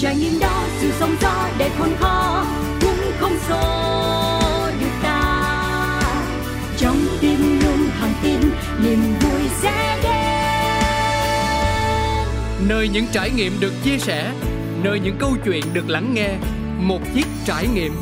trải 0.00 0.16
nghiệm 0.16 0.38
đó 0.40 0.64
dù 0.82 0.88
sóng 1.00 1.16
gió 1.20 1.48
đẹp 1.58 1.70
hơn 1.78 1.96
khó 2.00 2.44
cũng 2.80 3.12
không 3.18 3.36
xô 3.48 3.60
được 4.80 4.92
ta. 5.02 6.00
Trong 6.76 6.96
tim 7.20 7.60
luôn 7.64 7.88
thẳng 8.00 8.12
tin 8.22 8.40
niềm 8.84 8.98
vui 9.20 9.40
sẽ 9.62 9.98
đến. 10.02 10.12
Nơi 12.68 12.88
những 12.88 13.06
trải 13.12 13.30
nghiệm 13.30 13.52
được 13.60 13.72
chia 13.84 13.98
sẻ 13.98 14.32
nơi 14.82 15.00
những 15.00 15.16
câu 15.18 15.36
chuyện 15.44 15.64
được 15.72 15.88
lắng 15.88 16.14
nghe 16.14 16.30
một 16.78 17.00
chiếc 17.14 17.26
trải 17.46 17.66
nghiệm. 17.74 17.92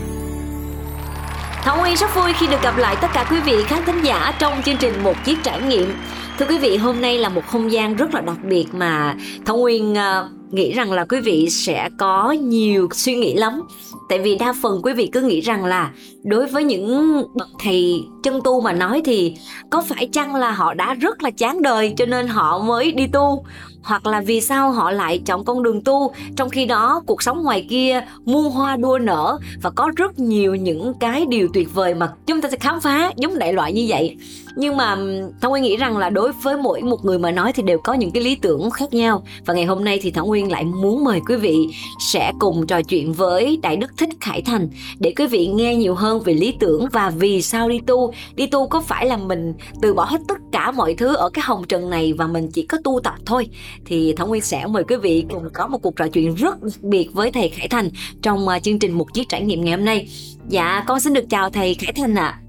Thảo 1.62 1.78
Nguyên 1.78 1.96
rất 1.96 2.14
vui 2.14 2.32
khi 2.32 2.46
được 2.46 2.62
gặp 2.62 2.78
lại 2.78 2.96
tất 3.00 3.08
cả 3.14 3.26
quý 3.30 3.40
vị 3.40 3.62
khán 3.66 3.84
thính 3.84 4.00
giả 4.02 4.32
trong 4.38 4.62
chương 4.62 4.76
trình 4.76 5.02
Một 5.02 5.24
Chiếc 5.24 5.38
Trải 5.42 5.60
Nghiệm. 5.62 5.94
Thưa 6.38 6.46
quý 6.46 6.58
vị, 6.58 6.76
hôm 6.76 7.00
nay 7.00 7.18
là 7.18 7.28
một 7.28 7.46
không 7.46 7.72
gian 7.72 7.96
rất 7.96 8.14
là 8.14 8.20
đặc 8.20 8.36
biệt 8.42 8.66
mà 8.72 9.14
Thảo 9.46 9.56
Nguyên 9.56 9.92
uh, 9.92 10.37
nghĩ 10.50 10.72
rằng 10.72 10.92
là 10.92 11.04
quý 11.04 11.20
vị 11.20 11.50
sẽ 11.50 11.88
có 11.98 12.30
nhiều 12.30 12.88
suy 12.92 13.14
nghĩ 13.14 13.34
lắm. 13.34 13.62
Tại 14.08 14.18
vì 14.18 14.38
đa 14.38 14.54
phần 14.62 14.80
quý 14.82 14.92
vị 14.92 15.08
cứ 15.12 15.20
nghĩ 15.20 15.40
rằng 15.40 15.64
là 15.64 15.90
đối 16.22 16.46
với 16.46 16.64
những 16.64 17.22
bậc 17.34 17.48
thầy 17.58 18.04
chân 18.22 18.40
tu 18.44 18.60
mà 18.60 18.72
nói 18.72 19.02
thì 19.04 19.36
có 19.70 19.82
phải 19.88 20.08
chăng 20.12 20.34
là 20.34 20.50
họ 20.50 20.74
đã 20.74 20.94
rất 20.94 21.22
là 21.22 21.30
chán 21.30 21.62
đời 21.62 21.94
cho 21.96 22.06
nên 22.06 22.28
họ 22.28 22.58
mới 22.58 22.92
đi 22.92 23.06
tu 23.12 23.44
hoặc 23.88 24.06
là 24.06 24.20
vì 24.20 24.40
sao 24.40 24.72
họ 24.72 24.90
lại 24.90 25.22
chọn 25.26 25.44
con 25.44 25.62
đường 25.62 25.84
tu. 25.84 26.12
Trong 26.36 26.48
khi 26.48 26.66
đó, 26.66 27.02
cuộc 27.06 27.22
sống 27.22 27.42
ngoài 27.42 27.66
kia 27.70 28.00
muôn 28.24 28.50
hoa 28.50 28.76
đua 28.76 28.98
nở 28.98 29.38
và 29.62 29.70
có 29.70 29.90
rất 29.96 30.18
nhiều 30.18 30.54
những 30.54 30.92
cái 31.00 31.26
điều 31.28 31.48
tuyệt 31.54 31.74
vời 31.74 31.94
mà 31.94 32.12
chúng 32.26 32.40
ta 32.40 32.48
sẽ 32.50 32.56
khám 32.56 32.80
phá 32.80 33.12
giống 33.16 33.38
đại 33.38 33.52
loại 33.52 33.72
như 33.72 33.86
vậy. 33.88 34.16
Nhưng 34.56 34.76
mà 34.76 34.96
thảo 35.40 35.50
nguyên 35.50 35.62
nghĩ 35.62 35.76
rằng 35.76 35.96
là 35.96 36.10
đối 36.10 36.32
với 36.32 36.56
mỗi 36.56 36.82
một 36.82 37.04
người 37.04 37.18
mà 37.18 37.30
nói 37.30 37.52
thì 37.52 37.62
đều 37.62 37.78
có 37.78 37.92
những 37.94 38.10
cái 38.10 38.22
lý 38.22 38.34
tưởng 38.34 38.70
khác 38.70 38.94
nhau. 38.94 39.24
Và 39.46 39.54
ngày 39.54 39.64
hôm 39.64 39.84
nay 39.84 39.98
thì 40.02 40.10
thảo 40.10 40.26
nguyên 40.26 40.52
lại 40.52 40.64
muốn 40.64 41.04
mời 41.04 41.20
quý 41.28 41.36
vị 41.36 41.68
sẽ 42.00 42.32
cùng 42.38 42.66
trò 42.66 42.82
chuyện 42.82 43.12
với 43.12 43.58
đại 43.62 43.76
đức 43.76 43.90
thích 43.96 44.08
khải 44.20 44.42
thành 44.42 44.68
để 44.98 45.12
quý 45.16 45.26
vị 45.26 45.46
nghe 45.46 45.76
nhiều 45.76 45.94
hơn 45.94 46.20
về 46.20 46.34
lý 46.34 46.54
tưởng 46.60 46.86
và 46.92 47.10
vì 47.10 47.42
sao 47.42 47.68
đi 47.68 47.80
tu. 47.86 48.12
Đi 48.34 48.46
tu 48.46 48.68
có 48.68 48.80
phải 48.80 49.06
là 49.06 49.16
mình 49.16 49.54
từ 49.82 49.94
bỏ 49.94 50.04
hết 50.04 50.20
tất 50.28 50.38
cả 50.52 50.70
mọi 50.70 50.94
thứ 50.94 51.14
ở 51.14 51.30
cái 51.30 51.42
hồng 51.46 51.64
trần 51.68 51.90
này 51.90 52.12
và 52.12 52.26
mình 52.26 52.50
chỉ 52.52 52.62
có 52.62 52.78
tu 52.84 53.00
tập 53.04 53.14
thôi? 53.26 53.48
Thì 53.86 54.14
Thảo 54.16 54.26
Nguyên 54.26 54.42
sẽ 54.42 54.66
mời 54.66 54.84
quý 54.84 54.96
vị 54.96 55.24
cùng 55.30 55.48
có 55.54 55.66
một 55.66 55.78
cuộc 55.78 55.96
trò 55.96 56.08
chuyện 56.12 56.34
rất 56.34 56.62
đặc 56.62 56.82
biệt 56.82 57.08
với 57.12 57.32
thầy 57.32 57.48
Khải 57.48 57.68
Thành 57.68 57.90
trong 58.22 58.46
uh, 58.46 58.62
chương 58.62 58.78
trình 58.78 58.92
một 58.92 59.14
chiếc 59.14 59.28
trải 59.28 59.40
nghiệm 59.40 59.64
ngày 59.64 59.74
hôm 59.76 59.84
nay. 59.84 60.08
Dạ, 60.48 60.84
con 60.86 61.00
xin 61.00 61.14
được 61.14 61.24
chào 61.30 61.50
thầy 61.50 61.74
Khải 61.74 61.92
Thành 61.92 62.14
ạ. 62.14 62.26
À. 62.26 62.40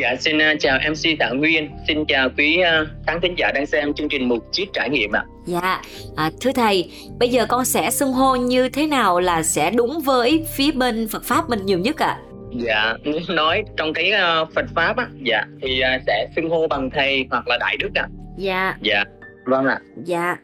Dạ, 0.00 0.16
xin 0.20 0.36
uh, 0.36 0.60
chào 0.60 0.78
MC 0.90 1.18
Thảo 1.20 1.34
Nguyên, 1.34 1.70
xin 1.88 2.04
chào 2.08 2.28
quý 2.38 2.58
uh, 2.82 2.88
khán 3.06 3.20
thính 3.22 3.34
giả 3.38 3.52
đang 3.54 3.66
xem 3.66 3.94
chương 3.94 4.08
trình 4.08 4.28
một 4.28 4.38
chiếc 4.52 4.72
trải 4.72 4.90
nghiệm 4.90 5.12
ạ. 5.12 5.24
À. 5.24 5.38
Dạ, 5.46 5.82
à, 6.16 6.30
thưa 6.40 6.52
thầy, 6.52 6.90
bây 7.18 7.28
giờ 7.28 7.46
con 7.48 7.64
sẽ 7.64 7.90
xưng 7.90 8.12
hô 8.12 8.36
như 8.36 8.68
thế 8.68 8.86
nào 8.86 9.20
là 9.20 9.42
sẽ 9.42 9.70
đúng 9.70 10.00
với 10.00 10.44
phía 10.54 10.72
bên 10.72 11.08
Phật 11.08 11.24
pháp 11.24 11.50
mình 11.50 11.66
nhiều 11.66 11.78
nhất 11.78 11.98
ạ? 11.98 12.06
À? 12.06 12.18
Dạ, 12.52 12.94
nói 13.28 13.62
trong 13.76 13.92
cái 13.92 14.12
uh, 14.12 14.54
Phật 14.54 14.64
pháp 14.74 14.96
á, 14.96 15.06
dạ 15.22 15.44
thì 15.62 15.80
uh, 15.96 16.02
sẽ 16.06 16.26
xưng 16.36 16.50
hô 16.50 16.66
bằng 16.66 16.90
thầy 16.94 17.26
hoặc 17.30 17.48
là 17.48 17.58
đại 17.60 17.76
đức 17.76 17.90
ạ. 17.94 18.02
À. 18.02 18.08
Dạ. 18.38 18.74
Dạ. 18.82 19.04
Vâng 19.48 19.66
ạ. 19.66 19.80
Dạ 20.04 20.36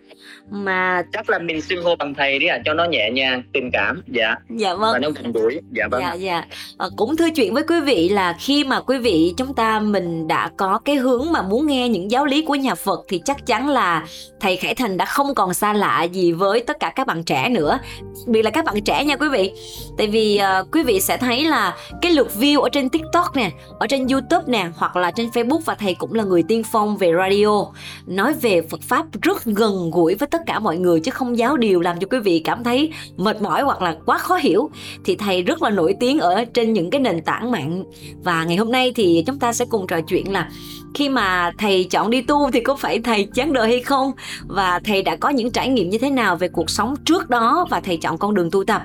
mà 0.55 1.03
chắc 1.13 1.31
là 1.31 1.39
mình 1.39 1.61
xưng 1.61 1.85
hô 1.85 1.97
bằng 1.97 2.15
thầy 2.15 2.39
đi 2.39 2.47
à 2.47 2.59
cho 2.65 2.75
nó 2.75 2.85
nhẹ 2.85 3.11
nhàng 3.11 3.43
tình 3.53 3.71
cảm. 3.73 4.03
Dạ. 4.07 4.35
Dạ 4.51 4.75
vâng. 4.75 4.93
Và 4.93 4.99
nó 4.99 5.11
gần 5.11 5.33
gũi 5.33 5.61
dạ 5.73 5.85
vâng. 5.91 6.03
Dạ 6.03 6.15
dạ. 6.15 6.45
À, 6.79 6.87
cũng 6.97 7.17
thưa 7.17 7.31
chuyện 7.31 7.55
với 7.55 7.63
quý 7.69 7.81
vị 7.81 8.09
là 8.09 8.37
khi 8.41 8.65
mà 8.65 8.81
quý 8.81 8.99
vị 8.99 9.35
chúng 9.37 9.55
ta 9.55 9.81
mình 9.81 10.29
đã 10.29 10.51
có 10.57 10.79
cái 10.85 10.97
hướng 10.97 11.33
mà 11.33 11.43
muốn 11.43 11.67
nghe 11.67 11.89
những 11.89 12.11
giáo 12.11 12.27
lý 12.27 12.43
của 12.43 12.55
nhà 12.55 12.75
Phật 12.75 13.01
thì 13.09 13.21
chắc 13.25 13.47
chắn 13.47 13.69
là 13.69 14.07
thầy 14.41 14.57
Khải 14.57 14.75
Thành 14.75 14.97
đã 14.97 15.05
không 15.05 15.35
còn 15.35 15.55
xa 15.55 15.73
lạ 15.73 16.03
gì 16.03 16.33
với 16.33 16.61
tất 16.61 16.81
cả 16.81 16.93
các 16.97 17.07
bạn 17.07 17.25
trẻ 17.25 17.49
nữa. 17.49 17.79
Biệt 18.27 18.43
là 18.43 18.51
các 18.51 18.65
bạn 18.65 18.81
trẻ 18.81 19.05
nha 19.05 19.17
quý 19.17 19.29
vị. 19.29 19.53
Tại 19.99 20.07
vì 20.07 20.41
uh, 20.61 20.67
quý 20.73 20.83
vị 20.83 21.01
sẽ 21.01 21.17
thấy 21.17 21.45
là 21.45 21.77
cái 22.03 22.13
lượt 22.13 22.29
view 22.39 22.61
ở 22.61 22.69
trên 22.69 22.89
TikTok 22.89 23.37
nè 23.37 23.51
ở 23.79 23.87
trên 23.87 24.07
YouTube 24.09 24.45
nè 24.47 24.67
hoặc 24.77 24.97
là 24.97 25.11
trên 25.11 25.29
Facebook 25.29 25.61
và 25.65 25.75
thầy 25.75 25.95
cũng 25.95 26.15
là 26.15 26.25
người 26.25 26.43
tiên 26.43 26.63
phong 26.73 26.97
về 26.97 27.13
radio. 27.19 27.67
Nói 28.07 28.33
về 28.33 28.63
Phật 28.71 28.81
pháp 28.83 29.07
rất 29.23 29.45
gần 29.45 29.91
gũi 29.91 30.15
với 30.15 30.29
tất 30.29 30.41
cả 30.47 30.59
mọi 30.59 30.77
người 30.77 31.01
chứ 31.01 31.11
không 31.11 31.39
giáo 31.39 31.57
điều 31.57 31.81
làm 31.81 31.99
cho 32.01 32.07
quý 32.11 32.19
vị 32.19 32.39
cảm 32.39 32.65
thấy 32.65 32.91
mệt 33.17 33.43
mỏi 33.43 33.63
hoặc 33.63 33.83
là 33.83 33.97
quá 34.07 34.19
khó 34.19 34.37
hiểu. 34.37 34.71
Thì 35.05 35.17
thầy 35.17 35.43
rất 35.43 35.63
là 35.63 35.71
nổi 35.71 35.95
tiếng 36.01 36.19
ở 36.19 36.45
trên 36.45 36.73
những 36.73 36.91
cái 36.91 37.01
nền 37.01 37.23
tảng 37.23 37.51
mạng. 37.51 37.85
Và 38.25 38.45
ngày 38.45 38.57
hôm 38.57 38.73
nay 38.73 38.93
thì 38.97 39.25
chúng 39.27 39.39
ta 39.39 39.53
sẽ 39.53 39.65
cùng 39.65 39.87
trò 39.87 40.01
chuyện 40.01 40.33
là 40.33 40.51
khi 40.95 41.09
mà 41.09 41.53
thầy 41.59 41.85
chọn 41.85 42.11
đi 42.11 42.23
tu 42.23 42.51
thì 42.51 42.61
có 42.61 42.77
phải 42.77 42.99
thầy 42.99 43.29
chán 43.35 43.53
đời 43.53 43.69
hay 43.69 43.81
không? 43.81 44.13
Và 44.47 44.81
thầy 44.85 45.03
đã 45.03 45.17
có 45.17 45.29
những 45.29 45.51
trải 45.51 45.69
nghiệm 45.69 45.91
như 45.91 45.99
thế 45.99 46.11
nào 46.11 46.37
về 46.37 46.49
cuộc 46.49 46.71
sống 46.71 46.95
trước 47.05 47.31
đó 47.31 47.67
và 47.71 47.81
thầy 47.81 47.97
chọn 47.97 48.19
con 48.19 48.35
đường 48.35 48.51
tu 48.51 48.65
tập? 48.65 48.83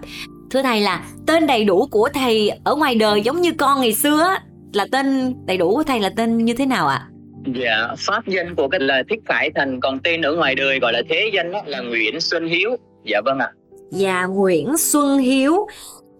Thưa 0.51 0.61
thầy 0.61 0.81
là 0.81 1.03
tên 1.25 1.47
đầy 1.47 1.63
đủ 1.63 1.87
của 1.91 2.09
thầy 2.13 2.51
ở 2.63 2.75
ngoài 2.75 2.95
đời 2.95 3.21
giống 3.21 3.41
như 3.41 3.51
con 3.57 3.81
ngày 3.81 3.93
xưa 3.93 4.35
là 4.73 4.87
tên 4.91 5.35
đầy 5.45 5.57
đủ 5.57 5.75
của 5.75 5.83
thầy 5.83 5.99
là 5.99 6.09
tên 6.09 6.45
như 6.45 6.53
thế 6.53 6.65
nào 6.65 6.87
ạ? 6.87 6.95
à? 6.95 7.18
Dạ, 7.55 7.87
pháp 7.97 8.27
danh 8.27 8.55
của 8.55 8.67
cái 8.67 8.79
là 8.79 9.03
Thích 9.09 9.19
Khải 9.25 9.51
Thành 9.55 9.79
Còn 9.79 9.99
tên 9.99 10.21
ở 10.21 10.35
ngoài 10.35 10.55
đời 10.55 10.79
gọi 10.79 10.93
là 10.93 11.01
thế 11.09 11.29
danh 11.33 11.51
đó, 11.51 11.61
là 11.65 11.81
Nguyễn 11.81 12.21
Xuân 12.21 12.47
Hiếu. 12.47 12.75
Dạ 13.05 13.21
vâng 13.25 13.39
ạ. 13.39 13.51
Dạ 13.91 14.25
Nguyễn 14.25 14.77
Xuân 14.77 15.17
Hiếu. 15.17 15.67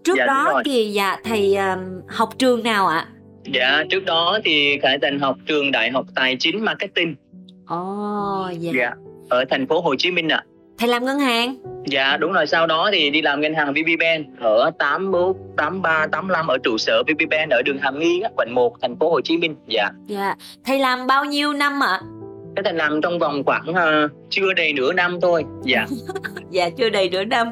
Trước 0.04 0.14
dạ, 0.16 0.26
đó 0.26 0.62
thì 0.64 0.90
dạ 0.92 1.16
thầy 1.24 1.56
uh, 1.56 2.10
học 2.10 2.28
trường 2.38 2.62
nào 2.62 2.86
ạ? 2.86 3.06
Dạ 3.44 3.84
trước 3.90 4.04
đó 4.04 4.38
thì 4.44 4.78
Khải 4.82 4.98
Thành 5.02 5.18
học 5.18 5.36
trường 5.46 5.72
Đại 5.72 5.90
học 5.90 6.06
Tài 6.14 6.36
chính 6.38 6.64
Marketing. 6.64 7.14
Ồ 7.66 8.46
oh, 8.50 8.58
dạ. 8.58 8.70
dạ 8.74 8.92
Ở 9.28 9.44
thành 9.50 9.66
phố 9.66 9.80
Hồ 9.80 9.94
Chí 9.98 10.10
Minh 10.10 10.28
ạ 10.28 10.44
Thầy 10.80 10.88
làm 10.88 11.04
ngân 11.04 11.18
hàng? 11.18 11.56
Dạ 11.86 12.16
đúng 12.16 12.32
rồi 12.32 12.46
sau 12.46 12.66
đó 12.66 12.90
thì 12.92 13.10
đi 13.10 13.22
làm 13.22 13.40
ngân 13.40 13.54
hàng 13.54 13.72
VPBank 13.72 14.26
ở 14.40 14.70
81, 14.78 15.36
83, 15.56 16.06
85 16.12 16.46
ở 16.46 16.58
trụ 16.62 16.78
sở 16.78 17.02
VPBank 17.02 17.50
ở 17.50 17.62
đường 17.62 17.78
Hàm 17.78 17.98
Nghi 17.98 18.22
quận 18.36 18.54
1 18.54 18.72
thành 18.82 18.96
phố 18.98 19.10
Hồ 19.10 19.20
Chí 19.20 19.36
Minh. 19.36 19.56
Dạ. 19.68 19.90
Dạ. 20.06 20.34
Thầy 20.64 20.78
làm 20.78 21.06
bao 21.06 21.24
nhiêu 21.24 21.52
năm 21.52 21.82
ạ? 21.82 22.00
Cái 22.56 22.62
thầy 22.64 22.72
làm 22.72 23.00
trong 23.02 23.18
vòng 23.18 23.42
khoảng 23.44 23.70
uh, 23.70 24.10
chưa 24.30 24.52
đầy 24.52 24.72
nửa 24.72 24.92
năm 24.92 25.18
thôi. 25.22 25.44
Dạ. 25.64 25.86
dạ 26.50 26.70
chưa 26.70 26.90
đầy 26.90 27.08
nửa 27.08 27.24
năm. 27.24 27.48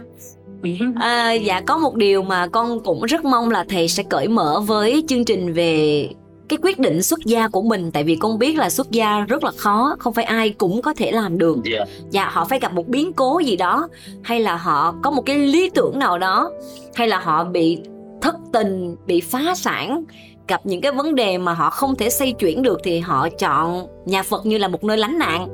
À, 1.00 1.32
dạ 1.32 1.60
có 1.66 1.78
một 1.78 1.94
điều 1.94 2.22
mà 2.22 2.46
con 2.46 2.80
cũng 2.84 3.04
rất 3.04 3.24
mong 3.24 3.50
là 3.50 3.64
thầy 3.68 3.88
sẽ 3.88 4.02
cởi 4.10 4.28
mở 4.28 4.60
với 4.66 5.04
chương 5.08 5.24
trình 5.24 5.52
về 5.52 6.08
cái 6.48 6.58
quyết 6.62 6.78
định 6.78 7.02
xuất 7.02 7.20
gia 7.24 7.48
của 7.48 7.62
mình 7.62 7.90
tại 7.92 8.04
vì 8.04 8.16
con 8.16 8.38
biết 8.38 8.56
là 8.56 8.70
xuất 8.70 8.90
gia 8.90 9.20
rất 9.20 9.44
là 9.44 9.50
khó 9.56 9.96
không 9.98 10.14
phải 10.14 10.24
ai 10.24 10.50
cũng 10.50 10.82
có 10.82 10.94
thể 10.94 11.12
làm 11.12 11.38
được 11.38 11.56
yeah. 11.64 11.88
Dạ. 11.88 11.94
dạ 12.10 12.28
họ 12.28 12.44
phải 12.44 12.58
gặp 12.58 12.72
một 12.72 12.88
biến 12.88 13.12
cố 13.12 13.38
gì 13.38 13.56
đó 13.56 13.88
hay 14.22 14.40
là 14.40 14.56
họ 14.56 14.94
có 15.02 15.10
một 15.10 15.22
cái 15.22 15.38
lý 15.38 15.70
tưởng 15.70 15.98
nào 15.98 16.18
đó 16.18 16.50
hay 16.94 17.08
là 17.08 17.18
họ 17.18 17.44
bị 17.44 17.78
thất 18.20 18.36
tình 18.52 18.96
bị 19.06 19.20
phá 19.20 19.54
sản 19.56 20.04
gặp 20.48 20.60
những 20.64 20.80
cái 20.80 20.92
vấn 20.92 21.14
đề 21.14 21.38
mà 21.38 21.52
họ 21.54 21.70
không 21.70 21.96
thể 21.96 22.10
xây 22.10 22.32
chuyển 22.32 22.62
được 22.62 22.80
thì 22.84 22.98
họ 22.98 23.28
chọn 23.28 23.86
nhà 24.06 24.22
Phật 24.22 24.46
như 24.46 24.58
là 24.58 24.68
một 24.68 24.84
nơi 24.84 24.96
lánh 24.96 25.18
nạn 25.18 25.48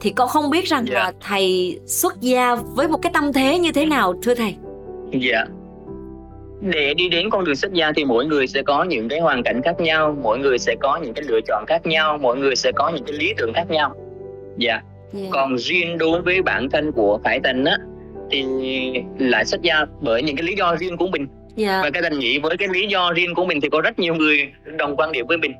thì 0.00 0.10
con 0.10 0.28
không 0.28 0.50
biết 0.50 0.64
rằng 0.64 0.86
yeah. 0.86 0.94
là 0.94 1.12
dạ. 1.12 1.18
thầy 1.28 1.78
xuất 1.86 2.20
gia 2.20 2.54
với 2.54 2.88
một 2.88 2.98
cái 3.02 3.12
tâm 3.14 3.32
thế 3.32 3.58
như 3.58 3.72
thế 3.72 3.86
nào 3.86 4.14
thưa 4.22 4.34
thầy 4.34 4.54
dạ 5.12 5.36
yeah 5.36 5.48
để 6.60 6.94
đi 6.94 7.08
đến 7.08 7.30
con 7.30 7.44
đường 7.44 7.56
xuất 7.56 7.72
gia 7.72 7.92
thì 7.92 8.04
mỗi 8.04 8.26
người 8.26 8.46
sẽ 8.46 8.62
có 8.62 8.84
những 8.84 9.08
cái 9.08 9.20
hoàn 9.20 9.42
cảnh 9.42 9.60
khác 9.64 9.80
nhau 9.80 10.16
mỗi 10.22 10.38
người 10.38 10.58
sẽ 10.58 10.74
có 10.80 10.98
những 11.02 11.14
cái 11.14 11.24
lựa 11.28 11.40
chọn 11.46 11.64
khác 11.66 11.86
nhau 11.86 12.18
mỗi 12.20 12.36
người 12.36 12.56
sẽ 12.56 12.72
có 12.72 12.88
những 12.88 13.04
cái 13.04 13.12
lý 13.12 13.34
tưởng 13.36 13.52
khác 13.54 13.70
nhau 13.70 13.94
dạ 14.56 14.72
yeah. 14.72 14.84
yeah. 15.14 15.28
còn 15.32 15.58
riêng 15.58 15.98
đối 15.98 16.22
với 16.22 16.42
bản 16.42 16.70
thân 16.70 16.92
của 16.92 17.18
khải 17.24 17.40
tình 17.40 17.64
á 17.64 17.76
thì 18.30 18.44
lại 19.18 19.44
xuất 19.44 19.62
gia 19.62 19.84
bởi 20.00 20.22
những 20.22 20.36
cái 20.36 20.46
lý 20.46 20.54
do 20.56 20.76
riêng 20.76 20.96
của 20.96 21.06
mình 21.06 21.26
yeah. 21.56 21.56
Dạ. 21.56 21.80
và 21.82 21.90
cái 21.90 22.02
tình 22.02 22.18
nghĩ 22.18 22.38
với 22.38 22.56
cái 22.56 22.68
lý 22.68 22.86
do 22.86 23.12
riêng 23.12 23.34
của 23.34 23.44
mình 23.44 23.60
thì 23.60 23.68
có 23.68 23.80
rất 23.80 23.98
nhiều 23.98 24.14
người 24.14 24.52
đồng 24.78 24.96
quan 24.96 25.12
điểm 25.12 25.26
với 25.26 25.36
mình 25.36 25.52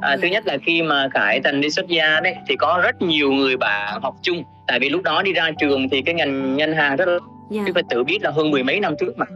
à, 0.00 0.08
yeah. 0.08 0.20
thứ 0.22 0.28
dạ. 0.28 0.32
nhất 0.32 0.46
là 0.46 0.56
khi 0.66 0.82
mà 0.82 1.08
khải 1.14 1.40
thành 1.40 1.60
đi 1.60 1.70
xuất 1.70 1.86
gia 1.88 2.20
đấy 2.20 2.34
thì 2.48 2.56
có 2.56 2.80
rất 2.82 3.02
nhiều 3.02 3.32
người 3.32 3.56
bạn 3.56 4.00
học 4.02 4.14
chung 4.22 4.42
tại 4.66 4.80
vì 4.80 4.88
lúc 4.88 5.02
đó 5.02 5.22
đi 5.22 5.32
ra 5.32 5.50
trường 5.58 5.88
thì 5.88 6.02
cái 6.02 6.14
ngành 6.14 6.56
ngân 6.56 6.72
hàng 6.72 6.96
rất 6.96 7.08
là 7.08 7.18
yeah. 7.52 7.66
Dạ. 7.66 7.72
phải 7.74 7.82
tự 7.90 8.04
biết 8.04 8.18
là 8.22 8.30
hơn 8.30 8.50
mười 8.50 8.62
mấy 8.62 8.80
năm 8.80 8.94
trước 9.00 9.18
mà 9.18 9.26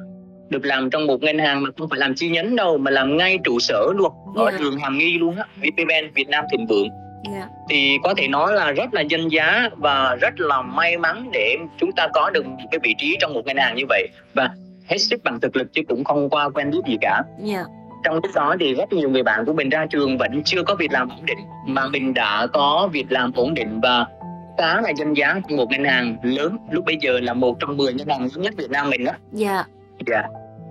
được 0.49 0.64
làm 0.64 0.91
trong 0.91 1.06
một 1.06 1.23
ngân 1.23 1.38
hàng 1.38 1.62
mà 1.62 1.70
không 1.79 1.88
phải 1.88 1.99
làm 1.99 2.14
chi 2.14 2.29
nhánh 2.29 2.56
đâu 2.56 2.79
mà 2.79 2.91
làm 2.91 3.17
ngay 3.17 3.38
trụ 3.44 3.58
sở 3.58 3.87
luôn 3.94 4.12
ở 4.37 4.44
yeah. 4.44 4.58
trường 4.58 4.79
Hàm 4.79 4.99
Nghi 4.99 5.19
luôn 5.19 5.37
á 5.37 5.44
VPBank 5.56 6.14
Việt 6.14 6.29
Nam 6.29 6.44
Thịnh 6.52 6.67
Vượng 6.67 6.88
yeah. 7.35 7.49
thì 7.70 7.99
có 8.02 8.14
thể 8.17 8.29
nói 8.29 8.52
là 8.52 8.73
rất 8.73 8.94
là 8.94 9.00
danh 9.00 9.29
giá 9.29 9.69
và 9.76 10.17
rất 10.20 10.41
là 10.41 10.62
may 10.62 10.99
mắn 10.99 11.29
để 11.32 11.56
chúng 11.81 11.93
ta 11.93 12.08
có 12.14 12.31
được 12.31 12.46
một 12.46 12.56
cái 12.70 12.79
vị 12.82 12.94
trí 12.99 13.17
trong 13.20 13.32
một 13.35 13.46
ngân 13.46 13.56
hàng 13.56 13.76
như 13.76 13.85
vậy 13.88 14.08
và 14.35 14.50
hết 14.88 14.99
sức 14.99 15.25
bằng 15.25 15.41
thực 15.41 15.56
lực 15.56 15.73
chứ 15.73 15.82
cũng 15.88 16.05
không 16.05 16.31
qua 16.31 16.49
quen 16.49 16.70
biết 16.70 16.81
gì 16.87 16.97
cả 17.00 17.23
yeah 17.47 17.67
trong 18.05 18.14
lúc 18.14 18.25
đó 18.35 18.56
thì 18.61 18.75
rất 18.75 18.93
nhiều 18.93 19.11
người 19.11 19.23
bạn 19.23 19.44
của 19.44 19.52
mình 19.52 19.69
ra 19.69 19.87
trường 19.90 20.19
vẫn 20.19 20.43
chưa 20.44 20.62
có 20.62 20.75
việc 20.75 20.93
làm 20.93 21.08
ổn 21.08 21.26
định 21.26 21.38
mà 21.67 21.87
mình 21.88 22.14
đã 22.14 22.47
có 22.52 22.88
việc 22.93 23.06
làm 23.08 23.32
ổn 23.32 23.55
định 23.55 23.81
và 23.81 24.06
khá 24.58 24.81
là 24.81 24.93
danh 24.99 25.14
giá 25.14 25.40
trong 25.49 25.56
một 25.56 25.70
ngân 25.70 25.85
hàng 25.85 26.17
lớn 26.23 26.56
lúc 26.70 26.85
bây 26.85 26.97
giờ 27.00 27.20
là 27.20 27.35
một 27.35 27.56
trong 27.61 27.76
10 27.76 27.94
ngân 27.94 28.08
hàng 28.08 28.20
lớn 28.20 28.43
nhất 28.43 28.55
Việt 28.56 28.70
Nam 28.70 28.90
mình 28.90 29.05
đó. 29.05 29.12
Dạ. 29.32 29.64
Dạ. 30.06 30.23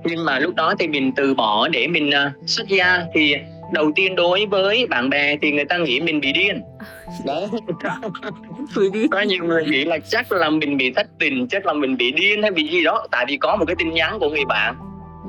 Nhưng 0.03 0.25
mà 0.25 0.39
lúc 0.39 0.55
đó 0.55 0.73
thì 0.79 0.87
mình 0.87 1.11
từ 1.15 1.33
bỏ 1.33 1.67
để 1.67 1.87
mình 1.87 2.09
uh, 2.09 2.49
xuất 2.49 2.67
gia 2.67 3.03
thì 3.13 3.35
đầu 3.73 3.91
tiên 3.95 4.15
đối 4.15 4.45
với 4.45 4.87
bạn 4.87 5.09
bè 5.09 5.37
thì 5.41 5.51
người 5.51 5.65
ta 5.65 5.77
nghĩ 5.77 5.99
mình 5.99 6.21
bị 6.21 6.33
điên. 6.33 6.61
Đấy. 7.25 7.47
Có 9.11 9.21
nhiều 9.21 9.43
người 9.43 9.65
nghĩ 9.65 9.85
là 9.85 9.97
chắc 10.09 10.31
là 10.31 10.49
mình 10.49 10.77
bị 10.77 10.93
thất 10.93 11.07
tình 11.19 11.47
chắc 11.47 11.65
là 11.65 11.73
mình 11.73 11.97
bị 11.97 12.11
điên 12.11 12.41
hay 12.41 12.51
bị 12.51 12.67
gì 12.67 12.83
đó. 12.83 13.07
Tại 13.11 13.25
vì 13.27 13.37
có 13.37 13.55
một 13.55 13.65
cái 13.65 13.75
tin 13.79 13.91
nhắn 13.91 14.19
của 14.19 14.29
người 14.29 14.45
bạn. 14.45 14.75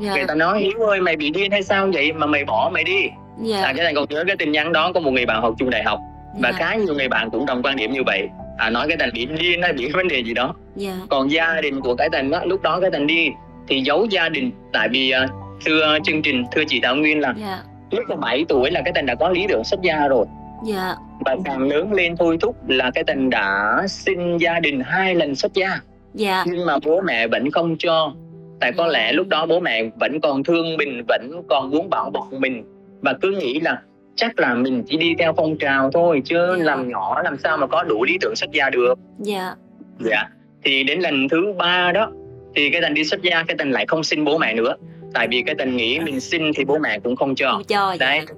Dạ. 0.01 0.15
Người 0.15 0.25
ta 0.29 0.35
nói 0.35 0.61
hiếu 0.61 0.81
ơi 0.81 1.01
mày 1.01 1.17
bị 1.17 1.31
điên 1.31 1.51
hay 1.51 1.63
sao 1.63 1.91
vậy? 1.93 2.13
Mà 2.13 2.27
mày 2.27 2.45
bỏ 2.45 2.71
mày 2.75 2.85
đi. 2.85 3.09
Dạ. 3.43 3.63
À, 3.63 3.73
cái 3.77 3.85
này 3.85 3.95
còn 3.95 4.07
nhớ 4.09 4.25
cái 4.27 4.37
tin 4.37 4.53
nhắn 4.53 4.73
đó 4.73 4.93
có 4.93 5.01
một 5.01 5.11
người 5.11 5.27
bạn 5.27 5.43
học 5.43 5.55
chung 5.59 5.71
đại 5.71 5.83
học. 5.83 5.99
Và 6.41 6.53
dạ. 6.53 6.59
khá 6.59 6.75
nhiều 6.75 6.95
người 6.95 7.09
bạn 7.09 7.31
cũng 7.31 7.47
đồng 7.47 7.63
quan 7.63 7.77
điểm 7.77 7.93
như 7.93 8.03
vậy. 8.07 8.29
À, 8.59 8.71
nói 8.71 8.89
cái 8.89 8.97
tình 8.97 9.11
bị 9.15 9.27
điên 9.27 9.63
hay 9.63 9.73
bị 9.73 9.91
vấn 9.93 10.09
đề 10.09 10.23
gì 10.23 10.35
đó. 10.35 10.55
Dạ. 10.77 10.93
Còn 11.11 11.31
gia 11.31 11.61
đình 11.61 11.81
của 11.81 11.95
cái 11.95 12.09
tình 12.13 12.31
á 12.31 12.41
lúc 12.45 12.63
đó 12.63 12.81
cái 12.81 12.91
tình 12.91 13.07
đi 13.07 13.31
thì 13.69 13.81
giấu 13.81 14.07
gia 14.11 14.29
đình. 14.29 14.51
Tại 14.73 14.89
vì 14.89 15.11
à, 15.11 15.29
thưa 15.65 15.99
chương 16.05 16.23
trình 16.23 16.45
thưa 16.53 16.63
chị 16.69 16.81
Thảo 16.83 16.97
Nguyên 16.97 17.21
là 17.21 17.35
dạ. 17.41 17.63
lúc 17.91 18.05
mà 18.09 18.17
7 18.17 18.45
tuổi 18.49 18.71
là 18.71 18.83
cái 18.85 18.93
tình 18.95 19.07
đã 19.07 19.15
có 19.15 19.29
lý 19.29 19.47
tưởng 19.49 19.65
xuất 19.65 19.81
gia 19.83 20.09
rồi. 20.09 20.27
Dạ. 20.67 20.95
Và 21.25 21.37
càng 21.45 21.63
lớn 21.63 21.93
lên 21.93 22.17
thôi 22.17 22.39
thúc 22.41 22.69
là 22.69 22.91
cái 22.95 23.05
tình 23.05 23.31
đã 23.31 23.79
xin 23.89 24.37
gia 24.37 24.61
đình 24.61 24.81
hai 24.81 25.15
lần 25.15 25.35
xuất 25.35 25.55
gia. 25.55 25.79
Dạ. 26.15 26.45
Nhưng 26.47 26.67
mà 26.67 26.79
bố 26.85 27.01
mẹ 27.01 27.27
vẫn 27.27 27.51
không 27.51 27.77
cho. 27.79 28.13
Tại 28.61 28.73
có 28.73 28.87
lẽ 28.87 29.13
lúc 29.13 29.29
đó 29.29 29.47
bố 29.47 29.61
mẹ 29.61 29.83
vẫn 30.01 30.21
còn 30.21 30.45
thương 30.45 30.77
mình 30.77 31.03
vẫn 31.09 31.43
còn 31.49 31.71
muốn 31.71 31.91
bảo 31.91 32.11
bọc 32.11 32.33
mình. 32.33 32.65
Và 33.01 33.13
cứ 33.23 33.31
nghĩ 33.31 33.61
là 33.61 33.81
chắc 34.17 34.39
là 34.39 34.55
mình 34.55 34.83
chỉ 34.87 34.97
đi 34.97 35.15
theo 35.19 35.33
phong 35.37 35.59
trào 35.59 35.91
thôi 35.91 36.23
chứ 36.25 36.57
Dạ. 36.59 36.65
làm 36.65 36.89
nhỏ 36.89 37.23
làm 37.23 37.37
sao 37.39 37.57
mà 37.57 37.67
có 37.67 37.83
đủ 37.83 38.05
lý 38.05 38.19
tưởng 38.21 38.37
xuất 38.37 38.51
gia 38.53 38.71
được. 38.71 38.95
Dạ. 39.19 39.55
Dạ. 40.01 40.29
Thì 40.65 40.85
đến 40.85 41.01
lần 41.01 41.29
thứ 41.29 41.55
ba 41.59 41.93
đó 41.93 42.11
thì 42.57 42.71
cái 42.71 42.81
tình 42.81 42.95
đi 42.95 43.05
xuất 43.05 43.23
gia 43.23 43.43
cái 43.43 43.57
tình 43.59 43.71
lại 43.71 43.87
không 43.87 44.05
xin 44.05 44.25
bố 44.25 44.39
mẹ 44.39 44.55
nữa. 44.55 44.77
Tại 45.15 45.29
vì 45.31 45.43
cái 45.47 45.55
tình 45.59 45.77
nghĩ 45.77 45.99
mình 45.99 46.21
xin 46.21 46.53
thì 46.57 46.65
bố 46.65 46.79
mẹ 46.79 46.99
cũng 46.99 47.17
không 47.17 47.35
cho. 47.35 47.51
Không 47.53 47.65
cho 47.65 47.97
đấy. 47.99 48.21
dạ 48.29 48.35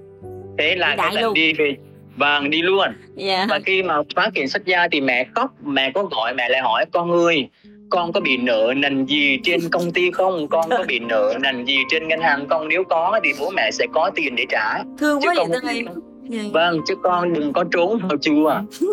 thế 0.58 0.76
là 0.76 0.96
cái 0.96 1.10
tình 1.14 1.24
luôn. 1.24 1.34
đi 1.34 1.52
về 1.52 1.76
vâng 2.16 2.50
đi 2.50 2.62
luôn. 2.62 2.88
Dạ. 3.16 3.46
Và 3.48 3.60
khi 3.66 3.82
mà 3.82 3.94
phát 4.16 4.30
hiện 4.34 4.48
xuất 4.48 4.64
gia 4.64 4.88
thì 4.88 5.00
mẹ 5.00 5.26
khóc 5.34 5.50
mẹ 5.64 5.90
có 5.90 6.02
gọi 6.02 6.34
mẹ 6.34 6.48
lại 6.48 6.60
hỏi 6.60 6.84
con 6.92 7.12
ơi 7.12 7.48
con 7.90 8.12
có 8.12 8.20
bị 8.20 8.36
nợ 8.36 8.74
nần 8.76 9.06
gì 9.06 9.38
trên 9.42 9.60
công 9.70 9.92
ty 9.92 10.10
không? 10.10 10.48
Con 10.48 10.70
có 10.70 10.84
bị 10.88 10.98
nợ 10.98 11.34
nần 11.40 11.64
gì 11.64 11.78
trên 11.90 12.08
ngân 12.08 12.20
hàng 12.20 12.48
không? 12.48 12.68
Nếu 12.68 12.84
có 12.84 13.20
thì 13.24 13.30
bố 13.40 13.50
mẹ 13.50 13.70
sẽ 13.70 13.86
có 13.94 14.10
tiền 14.14 14.36
để 14.36 14.44
trả. 14.48 14.82
Thương 14.98 15.20
chứ 15.22 15.28
quá 15.28 15.44
vậy 15.62 15.82
con 15.86 16.00
dạ. 16.28 16.40
Vâng 16.52 16.80
chứ 16.86 16.94
con 17.02 17.32
đừng 17.32 17.52
có 17.52 17.64
trốn 17.72 17.98
vào 18.08 18.18
chùa. 18.18 18.54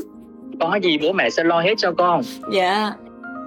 Có 0.60 0.76
gì 0.76 0.98
bố 0.98 1.14
mẹ 1.14 1.30
sẽ 1.30 1.44
lo 1.44 1.62
hết 1.62 1.74
cho 1.78 1.92
con. 1.92 2.22
Dạ 2.52 2.92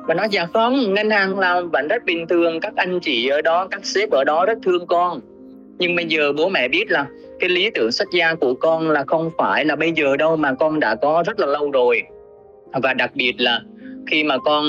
và 0.07 0.15
nói 0.15 0.29
dạ 0.31 0.47
không 0.53 0.95
ngân 0.95 1.11
hàng 1.11 1.39
là 1.39 1.61
vẫn 1.61 1.89
rất 1.89 2.05
bình 2.05 2.27
thường. 2.27 2.61
Các 2.61 2.73
anh 2.77 3.01
chị 3.01 3.29
ở 3.29 3.43
đó 3.43 3.69
các 3.71 3.87
sếp 3.87 4.11
ở 4.11 4.25
đó 4.25 4.45
rất 4.47 4.59
thương 4.63 4.87
con. 4.87 5.21
Nhưng 5.79 5.97
bây 5.97 6.05
giờ 6.05 6.33
bố 6.33 6.49
mẹ 6.49 6.69
biết 6.69 6.91
là 6.91 7.07
cái 7.39 7.51
lý 7.51 7.71
tưởng 7.75 7.93
xuất 7.93 8.09
gia 8.13 8.35
của 8.35 8.55
con 8.55 8.91
là 8.91 9.05
không 9.07 9.31
phải 9.39 9.65
là 9.65 9.77
bây 9.77 9.93
giờ 9.93 10.17
đâu 10.17 10.37
mà 10.37 10.55
con 10.55 10.81
đã 10.81 10.95
có 10.95 11.25
rất 11.27 11.41
là 11.41 11.47
lâu 11.47 11.71
rồi. 11.71 12.03
Và 12.73 12.95
đặc 12.95 13.11
biệt 13.15 13.35
là 13.39 13.61
khi 14.07 14.25
mà 14.25 14.39
con 14.39 14.65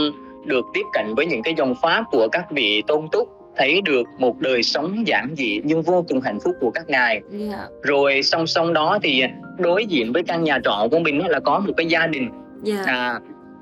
được 0.46 0.66
tiếp 0.74 0.86
cận 0.94 1.16
với 1.16 1.26
những 1.26 1.42
cái 1.44 1.54
dòng 1.58 1.76
pháp 1.82 2.04
của 2.12 2.28
các 2.32 2.52
vị 2.52 2.84
tôn 2.88 3.08
túc 3.12 3.30
thấy 3.58 3.82
được 3.82 4.04
một 4.20 4.40
đời 4.40 4.64
sống 4.64 5.08
giản 5.08 5.34
dị 5.38 5.62
nhưng 5.64 5.82
vô 5.82 6.06
cùng 6.08 6.22
hạnh 6.22 6.40
phúc 6.44 6.56
của 6.60 6.72
các 6.72 6.90
ngài. 6.90 7.22
Dạ. 7.32 7.68
Rồi 7.82 8.24
song 8.24 8.48
song 8.48 8.74
đó 8.74 9.00
thì 9.04 9.24
đối 9.58 9.86
diện 9.86 10.14
với 10.14 10.24
căn 10.24 10.44
nhà 10.44 10.60
trọ 10.64 10.88
của 10.92 11.00
mình 11.00 11.28
là 11.28 11.40
có 11.40 11.60
một 11.60 11.74
cái 11.78 11.86
gia 11.86 12.08
đình. 12.08 12.30
Dạ. 12.64 12.84
À, 12.86 13.20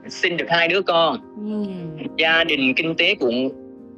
sinh 0.10 0.38
được 0.38 0.46
hai 0.50 0.68
đứa 0.68 0.82
con. 0.82 1.18
Ừ. 1.46 1.66
gia 2.18 2.44
đình 2.44 2.74
kinh 2.76 2.96
tế 2.96 3.16
cũng 3.16 3.50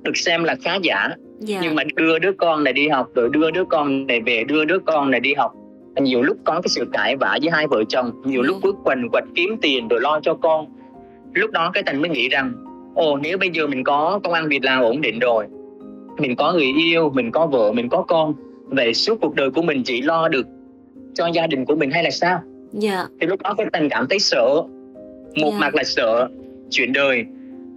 được 0.04 0.18
xem 0.18 0.44
là 0.44 0.56
khá 0.63 0.75
giả. 0.81 1.07
Dạ. 1.39 1.59
Nhưng 1.62 1.75
mà 1.75 1.83
đưa 1.95 2.19
đứa 2.19 2.31
con 2.31 2.63
này 2.63 2.74
đi 2.74 2.88
học 2.88 3.07
rồi 3.15 3.30
đưa 3.31 3.51
đứa 3.51 3.63
con 3.65 4.07
này 4.07 4.21
về 4.21 4.44
đưa 4.44 4.65
đứa 4.65 4.80
con 4.80 5.12
này 5.12 5.19
đi 5.19 5.33
học. 5.33 5.51
Nhiều 6.01 6.21
lúc 6.21 6.38
có 6.44 6.54
cái 6.54 6.69
sự 6.69 6.89
cãi 6.94 7.15
vã 7.15 7.38
với 7.42 7.51
hai 7.51 7.68
vợ 7.68 7.83
chồng. 7.89 8.12
Nhiều 8.25 8.42
lúc 8.42 8.57
cứ 8.63 8.74
quần 8.83 9.09
quật 9.09 9.24
kiếm 9.36 9.57
tiền 9.62 9.88
rồi 9.88 10.01
lo 10.01 10.19
cho 10.24 10.33
con. 10.33 10.65
Lúc 11.33 11.51
đó 11.51 11.71
cái 11.74 11.83
tình 11.83 12.01
mới 12.01 12.09
nghĩ 12.09 12.30
rằng 12.30 12.54
ồ 12.95 13.18
nếu 13.18 13.38
bây 13.38 13.50
giờ 13.54 13.68
mình 13.68 13.83
có 13.83 14.19
công 14.24 14.33
ăn 14.33 14.48
việc 14.48 14.63
làm 14.63 14.81
ổn 14.81 15.01
định 15.01 15.19
rồi 15.19 15.45
mình 16.19 16.36
có 16.36 16.54
người 16.54 16.74
yêu 16.77 17.09
mình 17.09 17.31
có 17.31 17.48
vợ 17.48 17.71
mình 17.71 17.89
có 17.89 18.04
con 18.07 18.33
vậy 18.63 18.94
suốt 18.94 19.18
cuộc 19.21 19.36
đời 19.36 19.51
của 19.51 19.62
mình 19.62 19.83
chỉ 19.83 20.01
lo 20.01 20.27
được 20.27 20.48
cho 21.15 21.27
gia 21.27 21.48
đình 21.48 21.65
của 21.65 21.75
mình 21.75 21.92
hay 21.92 22.04
là 22.04 22.09
sao? 22.09 22.39
Dạ. 22.71 23.06
Thì 23.21 23.27
lúc 23.27 23.42
đó 23.42 23.54
cái 23.57 23.68
tình 23.74 23.89
cảm 23.89 24.07
thấy 24.09 24.19
sợ 24.19 24.63
một 25.42 25.51
Dạ. 25.51 25.57
mặt 25.60 25.75
là 25.75 25.84
sợ 25.84 26.28
chuyện 26.69 26.94
đời 26.94 27.25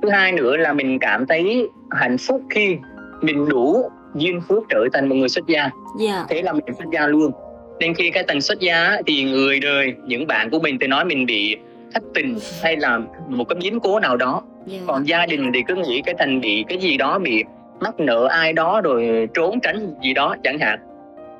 thứ 0.02 0.10
hai 0.10 0.32
nữa 0.32 0.56
là 0.56 0.72
mình 0.72 0.98
cảm 0.98 1.26
thấy 1.26 1.68
hạnh 1.90 2.18
phúc 2.18 2.42
khi 2.50 2.76
mình 3.22 3.48
đủ 3.48 3.90
duyên 4.14 4.40
phước 4.48 4.62
trở 4.68 4.84
thành 4.92 5.08
một 5.08 5.14
người 5.14 5.28
xuất 5.28 5.46
gia. 5.46 5.70
Dạ. 6.00 6.24
Thế 6.28 6.42
là 6.42 6.52
mình 6.52 6.64
xuất 6.78 6.84
gia 6.92 7.06
luôn. 7.06 7.30
Nên 7.80 7.94
khi 7.94 8.10
cái 8.10 8.22
tình 8.28 8.40
xuất 8.40 8.60
gia 8.60 8.96
thì 9.06 9.24
người 9.24 9.60
đời 9.60 9.94
những 10.06 10.26
bạn 10.26 10.50
của 10.50 10.58
mình 10.60 10.78
thì 10.80 10.86
nói 10.86 11.04
mình 11.04 11.26
bị 11.26 11.56
thất 11.94 12.02
tình 12.14 12.38
hay 12.62 12.76
là 12.76 12.98
một 13.28 13.44
cái 13.48 13.56
biến 13.62 13.80
cố 13.80 14.00
nào 14.00 14.16
đó. 14.16 14.42
Dạ. 14.66 14.78
Còn 14.86 15.04
gia 15.04 15.26
đình 15.26 15.50
thì 15.54 15.62
cứ 15.68 15.74
nghĩ 15.74 16.02
cái 16.06 16.14
thành 16.18 16.40
bị 16.40 16.64
cái 16.68 16.78
gì 16.78 16.96
đó 16.96 17.18
bị 17.18 17.44
mắc 17.80 18.00
nợ 18.00 18.26
ai 18.26 18.52
đó 18.52 18.80
rồi 18.84 19.28
trốn 19.34 19.60
tránh 19.60 19.94
gì 20.02 20.14
đó 20.14 20.36
chẳng 20.44 20.58
hạn. 20.58 20.78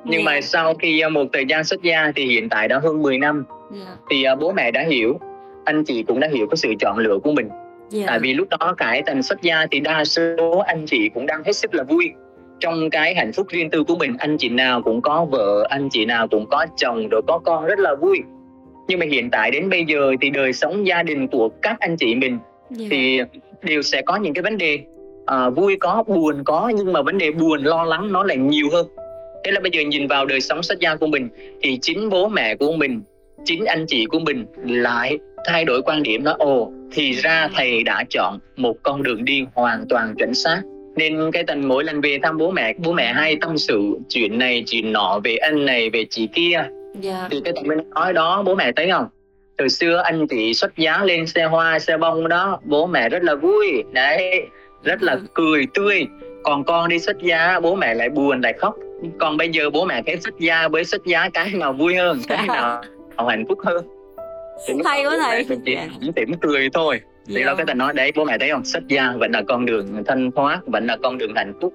Nhưng 0.05 0.19
Dạ. 0.25 0.25
mà 0.25 0.41
sau 0.41 0.73
khi 0.73 0.99
à, 0.99 1.09
một 1.09 1.25
thời 1.33 1.45
gian 1.45 1.63
xuất 1.63 1.81
gia 1.83 2.11
thì 2.15 2.25
hiện 2.25 2.49
tại 2.49 2.67
đã 2.67 2.79
hơn 2.79 3.01
10 3.01 3.17
năm. 3.17 3.45
Dạ. 3.71 3.95
Thì 4.09 4.23
à, 4.23 4.35
bố 4.35 4.51
mẹ 4.51 4.71
đã 4.71 4.81
hiểu 4.81 5.19
anh 5.65 5.83
chị 5.83 6.03
cũng 6.03 6.19
đã 6.19 6.27
hiểu 6.33 6.47
cái 6.47 6.57
sự 6.57 6.73
chọn 6.79 6.97
lựa 6.97 7.19
của 7.23 7.31
mình. 7.31 7.49
Dạ. 7.89 8.03
Tại 8.07 8.19
vì 8.19 8.33
lúc 8.33 8.47
đó 8.49 8.73
cái 8.77 9.03
tần 9.05 9.23
xuất 9.23 9.41
gia 9.41 9.65
thì 9.71 9.79
đa 9.79 10.05
số 10.05 10.63
anh 10.65 10.85
chị 10.85 11.09
cũng 11.13 11.25
đang 11.25 11.43
hết 11.43 11.53
sức 11.53 11.75
là 11.75 11.83
vui. 11.83 12.11
Trong 12.59 12.89
cái 12.89 13.15
hạnh 13.15 13.31
phúc 13.33 13.47
riêng 13.49 13.69
tư 13.69 13.83
của 13.83 13.95
mình 13.95 14.15
anh 14.19 14.37
chị 14.37 14.49
nào 14.49 14.81
cũng 14.81 15.01
có 15.01 15.25
vợ 15.25 15.67
anh 15.69 15.89
chị 15.91 16.05
nào 16.05 16.27
cũng 16.27 16.45
có 16.51 16.65
chồng 16.77 17.07
rồi 17.09 17.21
có 17.27 17.39
con 17.45 17.65
rất 17.65 17.79
là 17.79 17.95
vui. 17.95 18.19
Nhưng 18.87 18.99
mà 18.99 19.05
hiện 19.11 19.29
tại 19.31 19.51
đến 19.51 19.69
bây 19.69 19.85
giờ 19.85 20.11
thì 20.21 20.29
đời 20.29 20.53
sống 20.53 20.87
gia 20.87 21.03
đình 21.03 21.27
của 21.27 21.49
các 21.61 21.79
anh 21.79 21.97
chị 21.97 22.15
mình 22.15 22.37
dạ. 22.69 22.87
thì 22.91 23.19
đều 23.63 23.81
sẽ 23.81 24.01
có 24.01 24.15
những 24.15 24.33
cái 24.33 24.41
vấn 24.41 24.57
đề 24.57 24.79
à, 25.25 25.49
vui 25.49 25.77
có 25.79 26.03
buồn 26.07 26.43
có 26.45 26.71
nhưng 26.75 26.93
mà 26.93 27.01
vấn 27.01 27.17
đề 27.17 27.31
buồn 27.31 27.63
lo 27.63 27.83
lắng 27.83 28.11
nó 28.11 28.23
lại 28.23 28.37
nhiều 28.37 28.67
hơn. 28.71 28.87
Thế 29.43 29.51
là 29.51 29.59
bây 29.59 29.71
giờ 29.71 29.81
nhìn 29.81 30.07
vào 30.07 30.25
đời 30.25 30.41
sống 30.41 30.63
xuất 30.63 30.79
gia 30.79 30.95
của 30.95 31.07
mình 31.07 31.29
thì 31.61 31.79
chính 31.81 32.09
bố 32.09 32.27
mẹ 32.27 32.55
của 32.55 32.71
mình 32.71 33.01
chính 33.45 33.65
anh 33.65 33.85
chị 33.87 34.05
của 34.05 34.19
mình 34.19 34.45
lại 34.65 35.19
thay 35.45 35.65
đổi 35.65 35.81
quan 35.81 36.03
điểm 36.03 36.23
đó 36.23 36.35
ồ 36.39 36.71
thì 36.91 37.11
ra 37.11 37.49
thầy 37.55 37.83
đã 37.83 38.03
chọn 38.09 38.39
một 38.57 38.75
con 38.83 39.03
đường 39.03 39.25
đi 39.25 39.45
hoàn 39.53 39.85
toàn 39.89 40.15
chuẩn 40.17 40.33
xác. 40.33 40.61
Nên 40.95 41.31
cái 41.31 41.43
tần 41.43 41.67
mỗi 41.67 41.83
lần 41.83 42.01
về 42.01 42.19
thăm 42.23 42.37
bố 42.37 42.51
mẹ 42.51 42.73
bố 42.77 42.93
mẹ 42.93 43.13
hay 43.13 43.35
tâm 43.41 43.57
sự 43.57 43.97
chuyện 44.09 44.37
này 44.37 44.63
chuyện 44.67 44.93
nọ 44.93 45.19
về 45.23 45.35
anh 45.35 45.65
này 45.65 45.89
về 45.89 46.05
chị 46.09 46.27
kia. 46.33 46.63
Dạ. 46.99 47.27
Thì 47.31 47.41
cái 47.43 47.53
tần 47.55 47.67
mới 47.67 47.77
nói 47.95 48.13
đó 48.13 48.43
bố 48.45 48.55
mẹ 48.55 48.71
thấy 48.75 48.91
không? 48.91 49.07
Từ 49.57 49.67
xưa 49.67 50.01
anh 50.05 50.27
chị 50.27 50.53
xuất 50.53 50.77
giá 50.77 51.03
lên 51.03 51.27
xe 51.27 51.45
hoa 51.45 51.79
xe 51.79 51.97
bông 51.97 52.27
đó 52.27 52.59
bố 52.63 52.87
mẹ 52.87 53.09
rất 53.09 53.23
là 53.23 53.35
vui. 53.35 53.83
Đấy 53.91 54.47
rất 54.83 55.03
là 55.03 55.17
cười 55.33 55.65
tươi. 55.73 56.05
Còn 56.43 56.63
con 56.63 56.89
đi 56.89 56.99
xuất 56.99 57.19
giá 57.21 57.59
bố 57.59 57.75
mẹ 57.75 57.93
lại 57.93 58.09
buồn 58.09 58.41
lại 58.41 58.53
khóc. 58.53 58.75
Còn 59.19 59.37
bây 59.37 59.49
giờ 59.49 59.69
bố 59.69 59.85
mẹ 59.85 60.01
cái 60.01 60.17
xuất 60.17 60.39
gia 60.39 60.67
với 60.67 60.83
xuất 60.83 61.05
giá 61.05 61.29
cái 61.29 61.51
nào 61.53 61.73
vui 61.73 61.95
hơn 61.95 62.19
cái 62.27 62.47
nào 62.47 62.81
hạnh 63.27 63.45
phúc 63.49 63.59
hơn 63.65 64.00
Thì 64.67 64.73
lúc 64.73 64.85
Hay 64.85 65.03
quá 65.05 65.17
thầy. 65.21 65.45
mình 65.49 65.61
chỉ 65.65 65.77
mỉm 66.15 66.33
cười 66.41 66.69
thôi. 66.73 67.01
Thì 67.27 67.33
Dạ. 67.33 67.45
đó 67.45 67.55
cái 67.55 67.65
ta 67.65 67.73
nói 67.73 67.93
đấy 67.93 68.11
bố 68.15 68.23
mẹ 68.25 68.37
thấy 68.37 68.49
không? 68.49 68.65
Xuất 68.65 68.87
gia 68.87 69.13
vẫn 69.19 69.31
là 69.31 69.41
con 69.47 69.65
đường 69.65 70.03
thanh 70.07 70.31
thoát 70.31 70.59
vẫn 70.67 70.87
là 70.87 70.97
con 71.03 71.17
đường 71.17 71.35
hạnh 71.35 71.53
phúc. 71.61 71.73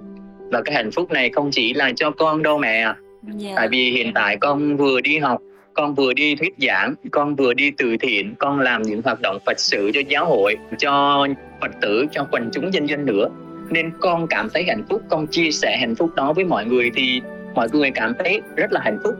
Và 0.52 0.62
cái 0.62 0.74
hạnh 0.74 0.90
phúc 0.90 1.10
này 1.10 1.30
không 1.30 1.50
chỉ 1.52 1.74
là 1.74 1.92
cho 1.96 2.10
con 2.10 2.42
đâu 2.42 2.58
mẹ 2.58 2.80
ạ. 2.80 2.96
Dạ. 3.36 3.52
Tại 3.56 3.68
vì 3.68 3.90
hiện 3.90 4.12
tại 4.14 4.36
con 4.36 4.76
vừa 4.76 5.00
đi 5.00 5.18
học 5.18 5.40
con 5.74 5.94
vừa 5.94 6.12
đi 6.12 6.34
thuyết 6.34 6.54
giảng 6.58 6.94
con 7.10 7.34
vừa 7.36 7.54
đi 7.54 7.70
từ 7.78 7.96
thiện 8.00 8.34
con 8.38 8.60
làm 8.60 8.82
những 8.82 9.02
hoạt 9.02 9.20
động 9.20 9.38
phật 9.46 9.60
sự 9.60 9.90
cho 9.94 10.00
giáo 10.08 10.26
hội 10.26 10.56
cho 10.78 11.26
phật 11.60 11.70
tử 11.80 12.06
cho 12.12 12.26
quần 12.32 12.50
chúng 12.52 12.70
nhân 12.70 12.86
dân 12.86 13.06
nữa. 13.06 13.28
Nên 13.70 13.90
con 14.00 14.26
cảm 14.30 14.48
thấy 14.54 14.64
hạnh 14.68 14.82
phúc 14.90 15.02
con 15.10 15.26
chia 15.26 15.50
sẻ 15.50 15.76
hạnh 15.80 15.94
phúc 15.94 16.10
đó 16.16 16.32
với 16.32 16.44
mọi 16.44 16.64
người 16.64 16.90
thì 16.94 17.20
mọi 17.54 17.68
người 17.72 17.90
cảm 17.90 18.12
thấy 18.18 18.40
rất 18.56 18.72
là 18.72 18.80
hạnh 18.84 18.98
phúc 19.04 19.14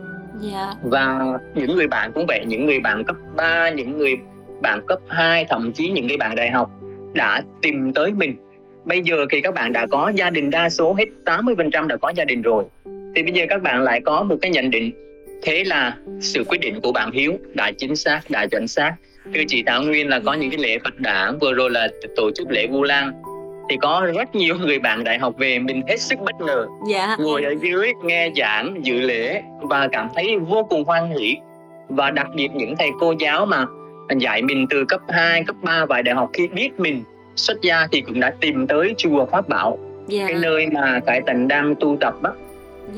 yeah. 0.51 0.75
và 0.83 1.19
những 1.55 1.75
người 1.75 1.87
bạn 1.87 2.11
cũng 2.13 2.25
vậy, 2.27 2.43
những 2.47 2.65
người 2.65 2.79
bạn 2.79 3.03
cấp 3.03 3.15
3 3.35 3.69
những 3.69 3.97
người 3.97 4.17
bạn 4.61 4.81
cấp 4.87 4.99
2 5.07 5.45
thậm 5.49 5.71
chí 5.71 5.89
những 5.89 6.07
người 6.07 6.17
bạn 6.17 6.35
đại 6.35 6.51
học 6.51 6.71
đã 7.13 7.41
tìm 7.61 7.93
tới 7.93 8.11
mình. 8.11 8.35
Bây 8.85 9.01
giờ 9.01 9.25
thì 9.31 9.41
các 9.41 9.53
bạn 9.53 9.73
đã 9.73 9.87
có 9.91 10.11
gia 10.15 10.29
đình 10.29 10.49
đa 10.49 10.69
số 10.69 10.93
hết 10.93 11.05
80% 11.25 11.87
đã 11.87 11.97
có 11.97 12.09
gia 12.15 12.25
đình 12.25 12.41
rồi. 12.41 12.63
Thì 13.15 13.23
bây 13.23 13.33
giờ 13.33 13.45
các 13.49 13.61
bạn 13.61 13.83
lại 13.83 14.01
có 14.05 14.23
một 14.23 14.35
cái 14.41 14.51
nhận 14.51 14.71
định, 14.71 14.91
thế 15.41 15.63
là 15.63 15.97
sự 16.21 16.43
quyết 16.43 16.61
định 16.61 16.79
của 16.83 16.91
bạn 16.91 17.11
Hiếu 17.11 17.37
đã 17.53 17.71
chính 17.77 17.95
xác, 17.95 18.21
đã 18.29 18.47
chuẩn 18.47 18.67
xác. 18.67 18.95
Thưa 19.33 19.41
chị 19.47 19.63
Thảo 19.63 19.83
Nguyên 19.83 20.09
là 20.09 20.19
có 20.19 20.33
những 20.33 20.49
cái 20.49 20.59
lễ 20.59 20.79
Phật 20.83 20.99
đản, 20.99 21.37
vừa 21.41 21.53
rồi 21.53 21.69
là 21.71 21.87
tổ 22.15 22.31
chức 22.35 22.51
lễ 22.51 22.67
Vu 22.67 22.83
Lan 22.83 23.11
thì 23.69 23.77
có 23.81 24.07
rất 24.15 24.35
nhiều 24.35 24.55
người 24.55 24.79
bạn 24.79 25.03
đại 25.03 25.19
học 25.19 25.33
về 25.37 25.59
mình 25.59 25.81
hết 25.87 26.01
sức 26.01 26.19
bất 26.19 26.41
ngờ. 26.41 26.67
Dạ. 26.89 27.15
Ngồi 27.19 27.43
ở 27.43 27.53
dưới 27.61 27.93
nghe 28.03 28.31
giảng 28.35 28.75
dự 28.81 28.99
lễ 28.99 29.41
và 29.61 29.87
cảm 29.91 30.09
thấy 30.15 30.37
vô 30.37 30.63
cùng 30.69 30.83
hoan 30.83 31.09
hỷ. 31.09 31.37
Và 31.89 32.11
đặc 32.11 32.27
biệt 32.35 32.49
những 32.53 32.75
thầy 32.79 32.89
cô 32.99 33.13
giáo 33.19 33.45
mà 33.45 33.65
dạy 34.17 34.41
mình 34.41 34.65
từ 34.69 34.85
cấp 34.85 35.01
2, 35.09 35.43
cấp 35.43 35.55
3 35.61 35.85
và 35.85 36.01
đại 36.01 36.15
học 36.15 36.29
khi 36.33 36.47
biết 36.47 36.79
mình 36.79 37.03
xuất 37.35 37.61
gia 37.61 37.87
thì 37.91 38.01
cũng 38.01 38.19
đã 38.19 38.33
tìm 38.39 38.67
tới 38.67 38.93
chùa 38.97 39.25
Pháp 39.25 39.49
Bảo. 39.49 39.77
Dạ. 40.07 40.25
Cái 40.27 40.37
nơi 40.41 40.67
mà 40.71 40.99
Cải 41.05 41.21
Tần 41.21 41.47
đang 41.47 41.75
tu 41.79 41.97
tập 41.99 42.13
á 42.23 42.31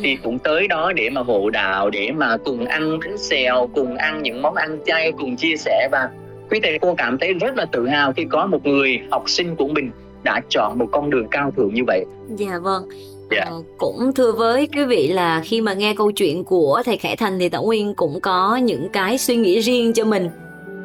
thì 0.03 0.15
cũng 0.15 0.39
tới 0.39 0.67
đó 0.67 0.91
để 0.95 1.09
mà 1.09 1.21
hộ 1.21 1.49
đạo 1.49 1.89
để 1.89 2.11
mà 2.11 2.37
cùng 2.45 2.65
ăn 2.65 2.99
bánh 2.99 3.17
xèo 3.17 3.69
cùng 3.75 3.95
ăn 3.95 4.23
những 4.23 4.41
món 4.41 4.55
ăn 4.55 4.79
chay 4.85 5.11
cùng 5.11 5.35
chia 5.35 5.55
sẻ. 5.57 5.89
Và 5.91 6.09
quý 6.49 6.59
thầy 6.63 6.79
cô 6.79 6.95
cảm 6.95 7.17
thấy 7.17 7.33
rất 7.33 7.57
là 7.57 7.65
tự 7.65 7.87
hào 7.87 8.13
khi 8.13 8.25
có 8.29 8.45
một 8.45 8.65
người 8.65 8.99
học 9.11 9.23
sinh 9.27 9.55
của 9.55 9.67
mình 9.67 9.91
đã 10.23 10.41
chọn 10.49 10.79
một 10.79 10.85
con 10.91 11.09
đường 11.09 11.27
cao 11.31 11.51
thượng 11.57 11.73
như 11.73 11.81
vậy. 11.87 12.05
Dạ 12.35 12.59
vâng. 12.59 12.89
Dạ. 13.31 13.43
Ờ, 13.45 13.61
cũng 13.77 14.13
thưa 14.13 14.31
với 14.31 14.67
quý 14.75 14.85
vị 14.85 15.07
là 15.07 15.41
khi 15.45 15.61
mà 15.61 15.73
nghe 15.73 15.93
câu 15.95 16.11
chuyện 16.11 16.43
của 16.43 16.81
thầy 16.85 16.97
Khải 16.97 17.15
Thành 17.15 17.39
thì 17.39 17.49
Tảo 17.49 17.63
Nguyên 17.63 17.93
cũng 17.93 18.19
có 18.21 18.55
những 18.55 18.89
cái 18.93 19.17
suy 19.17 19.35
nghĩ 19.35 19.59
riêng 19.59 19.93
cho 19.93 20.05
mình. 20.05 20.29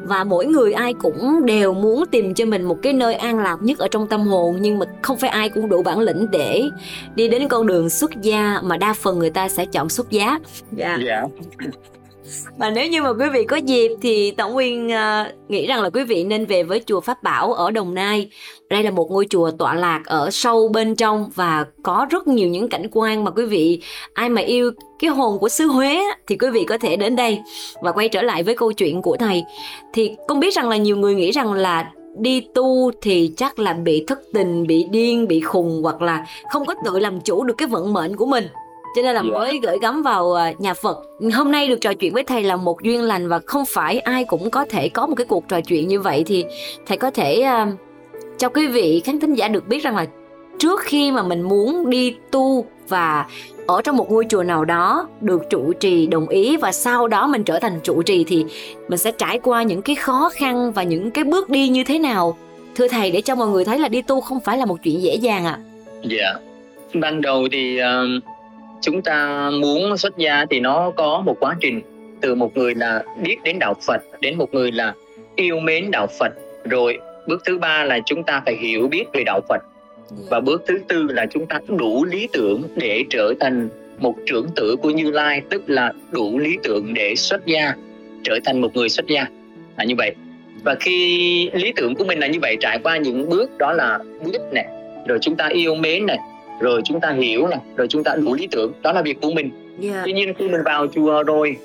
Và 0.03 0.23
mỗi 0.23 0.45
người 0.45 0.73
ai 0.73 0.93
cũng 0.93 1.45
đều 1.45 1.73
muốn 1.73 2.03
tìm 2.11 2.33
cho 2.33 2.45
mình 2.45 2.63
một 2.63 2.77
cái 2.81 2.93
nơi 2.93 3.15
an 3.15 3.39
lạc 3.39 3.57
nhất 3.61 3.79
ở 3.79 3.87
trong 3.87 4.07
tâm 4.07 4.21
hồn 4.21 4.57
nhưng 4.59 4.79
mà 4.79 4.85
không 5.01 5.17
phải 5.17 5.29
ai 5.29 5.49
cũng 5.49 5.69
đủ 5.69 5.81
bản 5.81 5.99
lĩnh 5.99 6.27
để 6.31 6.63
đi 7.15 7.27
đến 7.27 7.47
con 7.47 7.67
đường 7.67 7.89
xuất 7.89 8.11
gia 8.21 8.59
mà 8.63 8.77
đa 8.77 8.93
phần 8.93 9.19
người 9.19 9.29
ta 9.29 9.49
sẽ 9.49 9.65
chọn 9.65 9.89
xuất 9.89 10.09
giá 10.09 10.39
dạ. 10.71 10.97
Dạ 11.05 11.23
và 12.57 12.69
nếu 12.69 12.87
như 12.87 13.01
mà 13.01 13.09
quý 13.09 13.29
vị 13.33 13.43
có 13.43 13.55
dịp 13.55 13.91
thì 14.01 14.31
Tổng 14.31 14.53
Nguyên 14.53 14.87
uh, 14.87 15.51
nghĩ 15.51 15.67
rằng 15.67 15.81
là 15.81 15.89
quý 15.89 16.03
vị 16.03 16.23
nên 16.23 16.45
về 16.45 16.63
với 16.63 16.81
chùa 16.85 16.99
Pháp 16.99 17.23
Bảo 17.23 17.53
ở 17.53 17.71
Đồng 17.71 17.93
Nai. 17.93 18.29
Đây 18.69 18.83
là 18.83 18.91
một 18.91 19.11
ngôi 19.11 19.27
chùa 19.29 19.51
tọa 19.51 19.73
lạc 19.73 20.01
ở 20.05 20.29
sâu 20.31 20.67
bên 20.67 20.95
trong 20.95 21.29
và 21.35 21.65
có 21.83 22.07
rất 22.09 22.27
nhiều 22.27 22.47
những 22.47 22.69
cảnh 22.69 22.87
quan 22.91 23.23
mà 23.23 23.31
quý 23.31 23.45
vị 23.45 23.81
ai 24.13 24.29
mà 24.29 24.41
yêu 24.41 24.71
cái 24.99 25.09
hồn 25.09 25.39
của 25.39 25.49
xứ 25.49 25.67
Huế 25.67 25.99
thì 26.27 26.37
quý 26.37 26.49
vị 26.49 26.65
có 26.67 26.77
thể 26.77 26.95
đến 26.95 27.15
đây 27.15 27.39
và 27.81 27.91
quay 27.91 28.09
trở 28.09 28.21
lại 28.21 28.43
với 28.43 28.55
câu 28.55 28.71
chuyện 28.71 29.01
của 29.01 29.17
thầy. 29.17 29.43
Thì 29.93 30.15
con 30.27 30.39
biết 30.39 30.53
rằng 30.53 30.69
là 30.69 30.77
nhiều 30.77 30.97
người 30.97 31.15
nghĩ 31.15 31.31
rằng 31.31 31.53
là 31.53 31.91
đi 32.17 32.47
tu 32.53 32.91
thì 33.01 33.31
chắc 33.37 33.59
là 33.59 33.73
bị 33.73 34.03
thất 34.07 34.19
tình, 34.33 34.67
bị 34.67 34.85
điên, 34.91 35.27
bị 35.27 35.41
khùng 35.41 35.79
hoặc 35.83 36.01
là 36.01 36.25
không 36.51 36.65
có 36.65 36.75
tự 36.85 36.99
làm 36.99 37.21
chủ 37.21 37.43
được 37.43 37.53
cái 37.57 37.67
vận 37.67 37.93
mệnh 37.93 38.15
của 38.15 38.25
mình 38.25 38.47
cho 38.95 39.01
nên 39.01 39.15
là 39.15 39.21
Dạ. 39.25 39.29
mới 39.31 39.59
gửi 39.63 39.77
gắm 39.81 40.01
vào 40.03 40.33
à, 40.33 40.53
nhà 40.57 40.73
Phật. 40.73 40.97
Hôm 41.33 41.51
nay 41.51 41.67
được 41.67 41.77
trò 41.81 41.93
chuyện 41.93 42.13
với 42.13 42.23
thầy 42.23 42.43
là 42.43 42.55
một 42.55 42.81
duyên 42.83 43.01
lành 43.01 43.27
và 43.29 43.39
không 43.45 43.63
phải 43.69 43.99
ai 43.99 44.23
cũng 44.25 44.49
có 44.49 44.65
thể 44.69 44.89
có 44.89 45.07
một 45.07 45.15
cái 45.17 45.25
cuộc 45.25 45.47
trò 45.47 45.61
chuyện 45.61 45.87
như 45.87 45.99
vậy 46.01 46.23
thì 46.27 46.45
thầy 46.85 46.97
có 46.97 47.11
thể 47.11 47.41
à, 47.41 47.67
cho 48.37 48.49
quý 48.49 48.67
vị 48.67 49.01
khán 49.05 49.19
thính 49.19 49.33
giả 49.33 49.47
được 49.47 49.67
biết 49.67 49.83
rằng 49.83 49.95
là 49.95 50.05
trước 50.59 50.79
khi 50.81 51.11
mà 51.11 51.23
mình 51.23 51.41
muốn 51.41 51.89
đi 51.89 52.15
tu 52.31 52.65
và 52.87 53.25
ở 53.67 53.81
trong 53.81 53.97
một 53.97 54.11
ngôi 54.11 54.25
chùa 54.29 54.43
nào 54.43 54.65
đó 54.65 55.07
được 55.21 55.41
trụ 55.49 55.73
trì 55.73 56.07
đồng 56.07 56.27
ý 56.27 56.57
và 56.57 56.71
sau 56.71 57.07
đó 57.07 57.27
mình 57.27 57.43
trở 57.43 57.59
thành 57.59 57.79
trụ 57.83 58.01
trì 58.01 58.23
thì 58.23 58.45
mình 58.87 58.97
sẽ 58.97 59.11
trải 59.11 59.39
qua 59.39 59.63
những 59.63 59.81
cái 59.81 59.95
khó 59.95 60.29
khăn 60.33 60.71
và 60.71 60.83
những 60.83 61.11
cái 61.11 61.23
bước 61.23 61.49
đi 61.49 61.67
như 61.69 61.83
thế 61.83 61.99
nào 61.99 62.37
thưa 62.75 62.87
thầy 62.87 63.11
để 63.11 63.21
cho 63.21 63.35
mọi 63.35 63.47
người 63.47 63.65
thấy 63.65 63.79
là 63.79 63.87
đi 63.87 64.01
tu 64.01 64.21
không 64.21 64.39
phải 64.39 64.57
là 64.57 64.65
một 64.65 64.77
chuyện 64.83 65.01
dễ 65.01 65.15
dàng 65.15 65.45
ạ 65.45 65.59
Dạ. 66.03 66.33
Ban 66.93 67.21
đầu 67.21 67.47
thì 67.51 67.77
ờ, 67.77 68.05
chúng 68.81 69.01
ta 69.01 69.49
muốn 69.61 69.97
xuất 69.97 70.17
gia 70.17 70.45
thì 70.49 70.59
nó 70.59 70.91
có 70.95 71.21
một 71.25 71.37
quá 71.39 71.55
trình. 71.59 71.81
Từ 72.21 72.35
một 72.35 72.57
người 72.57 72.75
là 72.75 73.03
biết 73.21 73.37
đến 73.43 73.59
đạo 73.59 73.73
Phật 73.87 74.01
đến 74.21 74.37
một 74.37 74.53
người 74.53 74.71
là 74.71 74.93
yêu 75.35 75.59
mến 75.59 75.91
đạo 75.91 76.07
Phật. 76.19 76.33
Rồi 76.63 76.97
bước 77.27 77.41
thứ 77.45 77.57
ba 77.57 77.83
là 77.83 77.99
chúng 78.05 78.23
ta 78.23 78.41
phải 78.45 78.55
hiểu 78.55 78.87
biết 78.87 79.05
về 79.13 79.23
đạo 79.25 79.41
Phật. 79.49 79.61
Và 80.29 80.39
bước 80.39 80.63
thứ 80.67 80.79
tư 80.87 81.07
là 81.09 81.25
chúng 81.25 81.45
ta 81.45 81.59
đủ 81.67 82.05
lý 82.05 82.27
tưởng 82.33 82.63
để 82.75 83.03
trở 83.09 83.33
thành 83.39 83.69
một 83.99 84.15
trưởng 84.25 84.47
tử 84.55 84.75
của 84.81 84.89
Như 84.89 85.11
Lai 85.11 85.41
tức 85.49 85.63
là 85.67 85.93
đủ 86.11 86.39
lý 86.39 86.57
tưởng 86.63 86.93
để 86.93 87.15
xuất 87.15 87.45
gia 87.45 87.73
trở 88.23 88.39
thành 88.45 88.61
một 88.61 88.75
người 88.75 88.89
xuất 88.89 89.07
gia. 89.07 89.25
Là 89.77 89.83
như 89.83 89.95
vậy. 89.97 90.15
Và 90.63 90.75
khi 90.79 91.49
lý 91.53 91.73
tưởng 91.75 91.95
của 91.95 92.03
mình 92.03 92.19
là 92.19 92.27
như 92.27 92.39
vậy 92.41 92.57
trải 92.59 92.79
qua 92.83 92.97
những 92.97 93.29
bước 93.29 93.57
đó 93.57 93.73
là 93.73 93.99
biết 94.25 94.39
này 94.51 94.65
rồi 95.07 95.17
chúng 95.21 95.35
ta 95.35 95.47
yêu 95.47 95.75
mến 95.75 96.05
này 96.05 96.17
rồi 96.59 96.81
chúng 96.85 96.99
ta 96.99 97.11
hiểu 97.11 97.47
này 97.47 97.59
rồi 97.75 97.87
chúng 97.87 98.03
ta 98.03 98.15
đủ 98.15 98.33
lý 98.33 98.47
tưởng 98.51 98.73
đó 98.81 98.91
là 98.91 99.01
việc 99.01 99.21
của 99.21 99.31
mình. 99.31 99.49
Dạ. 99.79 100.01
Tuy 100.05 100.13
nhiên 100.13 100.33
khi 100.33 100.49
mình 100.49 100.61
vào 100.65 100.87
chùa 100.87 101.23
rồi 101.23 101.57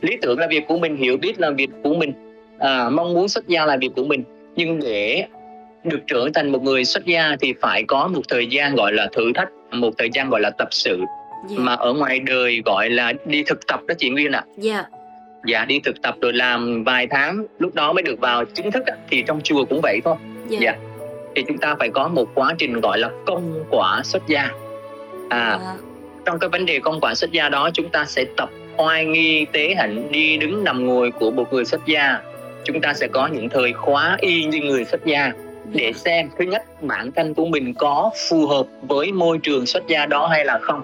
lý 0.00 0.16
tưởng 0.22 0.38
là 0.38 0.46
việc 0.50 0.66
của 0.68 0.78
mình 0.78 0.96
hiểu 0.96 1.16
biết 1.16 1.40
là 1.40 1.50
việc 1.50 1.70
của 1.82 1.94
mình 1.94 2.12
à, 2.58 2.88
mong 2.88 3.14
muốn 3.14 3.28
xuất 3.28 3.48
gia 3.48 3.66
là 3.66 3.76
việc 3.76 3.90
của 3.96 4.04
mình. 4.04 4.24
Nhưng 4.56 4.80
để 4.80 5.26
được 5.84 6.00
trở 6.06 6.28
thành 6.34 6.52
một 6.52 6.62
người 6.62 6.84
xuất 6.84 7.04
gia 7.04 7.36
thì 7.40 7.54
phải 7.60 7.84
có 7.88 8.08
một 8.08 8.22
thời 8.28 8.46
gian 8.46 8.74
gọi 8.74 8.92
là 8.92 9.08
thử 9.12 9.32
thách 9.34 9.48
một 9.72 9.90
thời 9.98 10.10
gian 10.12 10.30
gọi 10.30 10.40
là 10.40 10.50
tập 10.50 10.68
sự. 10.70 11.00
Dạ. 11.48 11.56
Mà 11.58 11.74
ở 11.74 11.92
ngoài 11.92 12.18
đời 12.20 12.62
gọi 12.64 12.90
là 12.90 13.12
đi 13.26 13.42
thực 13.42 13.66
tập 13.66 13.80
đó 13.86 13.94
chị 13.98 14.10
Nguyên 14.10 14.32
ạ. 14.32 14.44
Dạ. 14.56 14.84
Dạ 15.46 15.64
đi 15.64 15.80
thực 15.80 16.02
tập 16.02 16.14
rồi 16.20 16.32
làm 16.32 16.84
vài 16.84 17.06
tháng 17.10 17.44
lúc 17.58 17.74
đó 17.74 17.92
mới 17.92 18.02
được 18.02 18.20
vào 18.20 18.44
chính 18.44 18.70
thức 18.70 18.82
thì 19.10 19.22
trong 19.26 19.40
chùa 19.40 19.64
cũng 19.64 19.80
vậy 19.82 20.00
thôi. 20.04 20.16
Dạ. 20.48 20.58
Dạ. 20.60 20.76
Thì 21.34 21.44
chúng 21.48 21.58
ta 21.58 21.76
phải 21.78 21.88
có 21.88 22.08
một 22.08 22.28
quá 22.34 22.54
trình 22.58 22.80
gọi 22.80 22.98
là 22.98 23.10
công 23.26 23.64
quả 23.70 24.00
xuất 24.04 24.26
gia. 24.26 24.50
À 25.28 25.58
dạ 25.62 25.74
trong 26.24 26.38
cái 26.38 26.50
vấn 26.50 26.66
đề 26.66 26.78
công 26.78 27.00
quả 27.00 27.14
xuất 27.14 27.32
gia 27.32 27.48
đó 27.48 27.70
chúng 27.74 27.88
ta 27.88 28.04
sẽ 28.04 28.24
tập 28.36 28.50
oai 28.76 29.04
nghi 29.04 29.46
tế 29.52 29.74
hạnh 29.74 30.08
đi 30.10 30.36
đứng 30.36 30.64
nằm 30.64 30.86
ngồi 30.86 31.10
của 31.10 31.30
một 31.30 31.52
người 31.52 31.64
xuất 31.64 31.86
gia. 31.86 32.20
Chúng 32.64 32.80
ta 32.80 32.94
sẽ 32.94 33.08
có 33.08 33.26
những 33.26 33.48
thời 33.48 33.72
khóa 33.72 34.16
y 34.20 34.44
như 34.44 34.60
người 34.60 34.84
xuất 34.84 35.04
gia. 35.04 35.32
Để 35.72 35.92
xem 35.92 36.28
thứ 36.38 36.44
nhất 36.44 36.82
bản 36.82 37.12
thân 37.12 37.34
của 37.34 37.44
mình 37.44 37.74
có 37.74 38.10
phù 38.28 38.46
hợp 38.46 38.66
với 38.82 39.12
môi 39.12 39.38
trường 39.38 39.66
xuất 39.66 39.86
gia 39.86 40.06
đó 40.06 40.26
hay 40.26 40.44
là 40.44 40.58
không. 40.62 40.82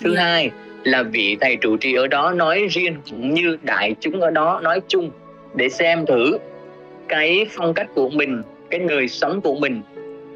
Thứ 0.00 0.14
Dạ. 0.16 0.22
hai 0.22 0.50
là 0.84 1.02
vị 1.02 1.36
thầy 1.40 1.56
trụ 1.56 1.76
trì 1.76 1.94
ở 1.94 2.06
đó 2.06 2.30
nói 2.30 2.66
riêng 2.70 2.96
cũng 3.10 3.34
như 3.34 3.58
đại 3.62 3.94
chúng 4.00 4.20
ở 4.20 4.30
đó 4.30 4.60
nói 4.62 4.80
chung. 4.88 5.10
Để 5.54 5.68
xem 5.68 6.06
thử 6.06 6.38
cái 7.08 7.46
phong 7.50 7.74
cách 7.74 7.88
của 7.94 8.08
mình 8.08 8.42
cái 8.78 8.88
đời 8.88 9.08
sống 9.08 9.40
của 9.40 9.54
mình 9.54 9.82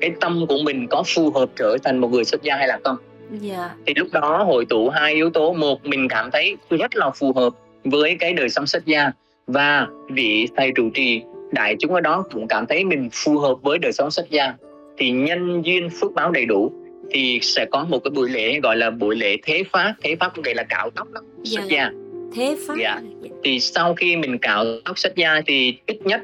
cái 0.00 0.10
tâm 0.20 0.46
của 0.48 0.58
mình 0.64 0.86
có 0.90 1.02
phù 1.14 1.30
hợp 1.30 1.48
trở 1.56 1.76
thành 1.84 1.98
một 1.98 2.08
người 2.08 2.24
xuất 2.24 2.42
gia 2.42 2.56
hay 2.56 2.68
là 2.68 2.78
không? 2.84 2.96
Dạ. 3.40 3.70
Thì 3.86 3.94
lúc 3.96 4.08
đó 4.12 4.44
hội 4.44 4.64
tụ 4.64 4.88
hai 4.88 5.14
yếu 5.14 5.30
tố. 5.30 5.52
Một 5.52 5.86
mình 5.86 6.08
cảm 6.08 6.30
thấy 6.30 6.56
rất 6.70 6.96
là 6.96 7.10
phù 7.10 7.32
hợp 7.32 7.52
với 7.84 8.16
cái 8.20 8.32
đời 8.32 8.48
sống 8.48 8.66
xuất 8.66 8.86
gia. 8.86 9.12
Và 9.46 9.86
vị 10.10 10.48
thầy 10.56 10.72
trụ 10.74 10.90
trì 10.94 11.22
đại 11.52 11.76
chúng 11.78 11.94
ở 11.94 12.00
đó 12.00 12.24
cũng 12.32 12.48
cảm 12.48 12.66
thấy 12.66 12.84
mình 12.84 13.08
phù 13.12 13.38
hợp 13.38 13.54
với 13.62 13.78
đời 13.78 13.92
sống 13.92 14.10
xuất 14.10 14.30
gia. 14.30 14.54
Thì 14.98 15.10
nhân 15.10 15.62
duyên 15.64 15.90
phước 16.00 16.12
báo 16.14 16.30
đầy 16.30 16.46
đủ 16.46 16.72
thì 17.10 17.38
sẽ 17.42 17.66
có 17.70 17.84
một 17.84 17.98
cái 18.04 18.10
buổi 18.10 18.30
lễ 18.30 18.60
gọi 18.60 18.76
là 18.76 18.90
buổi 18.90 19.16
lễ 19.16 19.36
thế 19.42 19.62
pháp 19.72 19.94
thế 20.02 20.16
pháp 20.20 20.32
có 20.36 20.42
nghĩa 20.42 20.54
là 20.54 20.62
cạo 20.62 20.90
tóc 20.90 21.08
đó, 21.12 21.20
Dạ, 21.42 21.60
xuất 21.60 21.68
dạ. 21.68 21.76
gia. 21.76 21.90
Thế 22.34 22.56
pháp 22.66 22.74
Dạ. 22.80 23.00
thì 23.44 23.60
sau 23.60 23.94
khi 23.94 24.16
mình 24.16 24.38
cạo 24.38 24.64
tóc 24.84 24.98
xuất 24.98 25.16
gia 25.16 25.40
thì 25.46 25.78
ít 25.86 25.96
nhất 26.04 26.20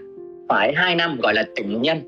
phải 0.49 0.75
2 0.75 0.95
năm 0.95 1.19
gọi 1.23 1.35
là 1.35 1.45
tịnh 1.57 1.83
nhân 1.83 2.01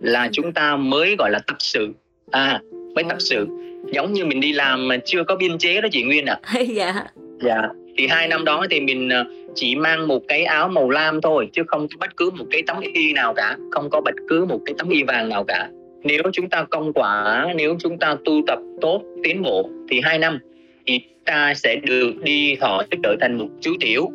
là 0.00 0.28
chúng 0.32 0.52
ta 0.52 0.76
mới 0.76 1.16
gọi 1.18 1.30
là 1.30 1.38
tập 1.46 1.56
sự. 1.58 1.88
À 2.30 2.60
mới 2.94 3.04
tập 3.08 3.16
sự. 3.18 3.46
Giống 3.92 4.12
như 4.12 4.24
mình 4.24 4.40
đi 4.40 4.52
làm 4.52 4.88
mà 4.88 4.96
chưa 5.04 5.24
có 5.24 5.36
biên 5.36 5.58
chế 5.58 5.80
đó 5.80 5.88
chị 5.92 6.02
Nguyên 6.02 6.26
ạ. 6.26 6.40
Dạ. 6.68 7.04
Dạ 7.40 7.68
thì 7.98 8.06
hai 8.06 8.28
năm 8.28 8.44
đó 8.44 8.66
thì 8.70 8.80
mình 8.80 9.08
ờ, 9.08 9.24
chỉ 9.54 9.76
mang 9.76 10.08
một 10.08 10.22
cái 10.28 10.44
áo 10.44 10.68
màu 10.68 10.90
lam 10.90 11.20
thôi 11.20 11.48
chứ 11.52 11.62
không 11.66 11.88
có 11.88 11.96
bất 12.00 12.16
cứ 12.16 12.30
một 12.30 12.44
cái 12.50 12.62
tấm 12.66 12.76
y 12.94 13.12
nào 13.12 13.34
cả 13.34 13.56
không 13.70 13.90
có 13.90 14.00
bất 14.00 14.14
cứ 14.28 14.44
một 14.44 14.60
cái 14.66 14.74
tấm 14.78 14.88
y 14.88 15.02
vàng 15.02 15.28
nào 15.28 15.44
cả. 15.44 15.68
Nếu 16.04 16.22
chúng 16.32 16.48
ta 16.48 16.64
công 16.70 16.92
quả 16.92 17.46
nếu 17.56 17.76
chúng 17.80 17.98
ta 17.98 18.16
tu 18.24 18.42
tập 18.46 18.58
tốt 18.80 19.02
tiến 19.24 19.42
bộ 19.42 19.70
thì 19.90 20.00
hai 20.04 20.18
năm 20.18 20.38
thì 20.86 21.00
ta 21.24 21.54
sẽ 21.54 21.76
được 21.76 22.12
đi 22.22 22.56
thọ 22.56 22.82
tức 22.90 22.96
trở 23.02 23.16
thành 23.20 23.38
một 23.38 23.48
chú 23.60 23.74
tiểu. 23.80 24.08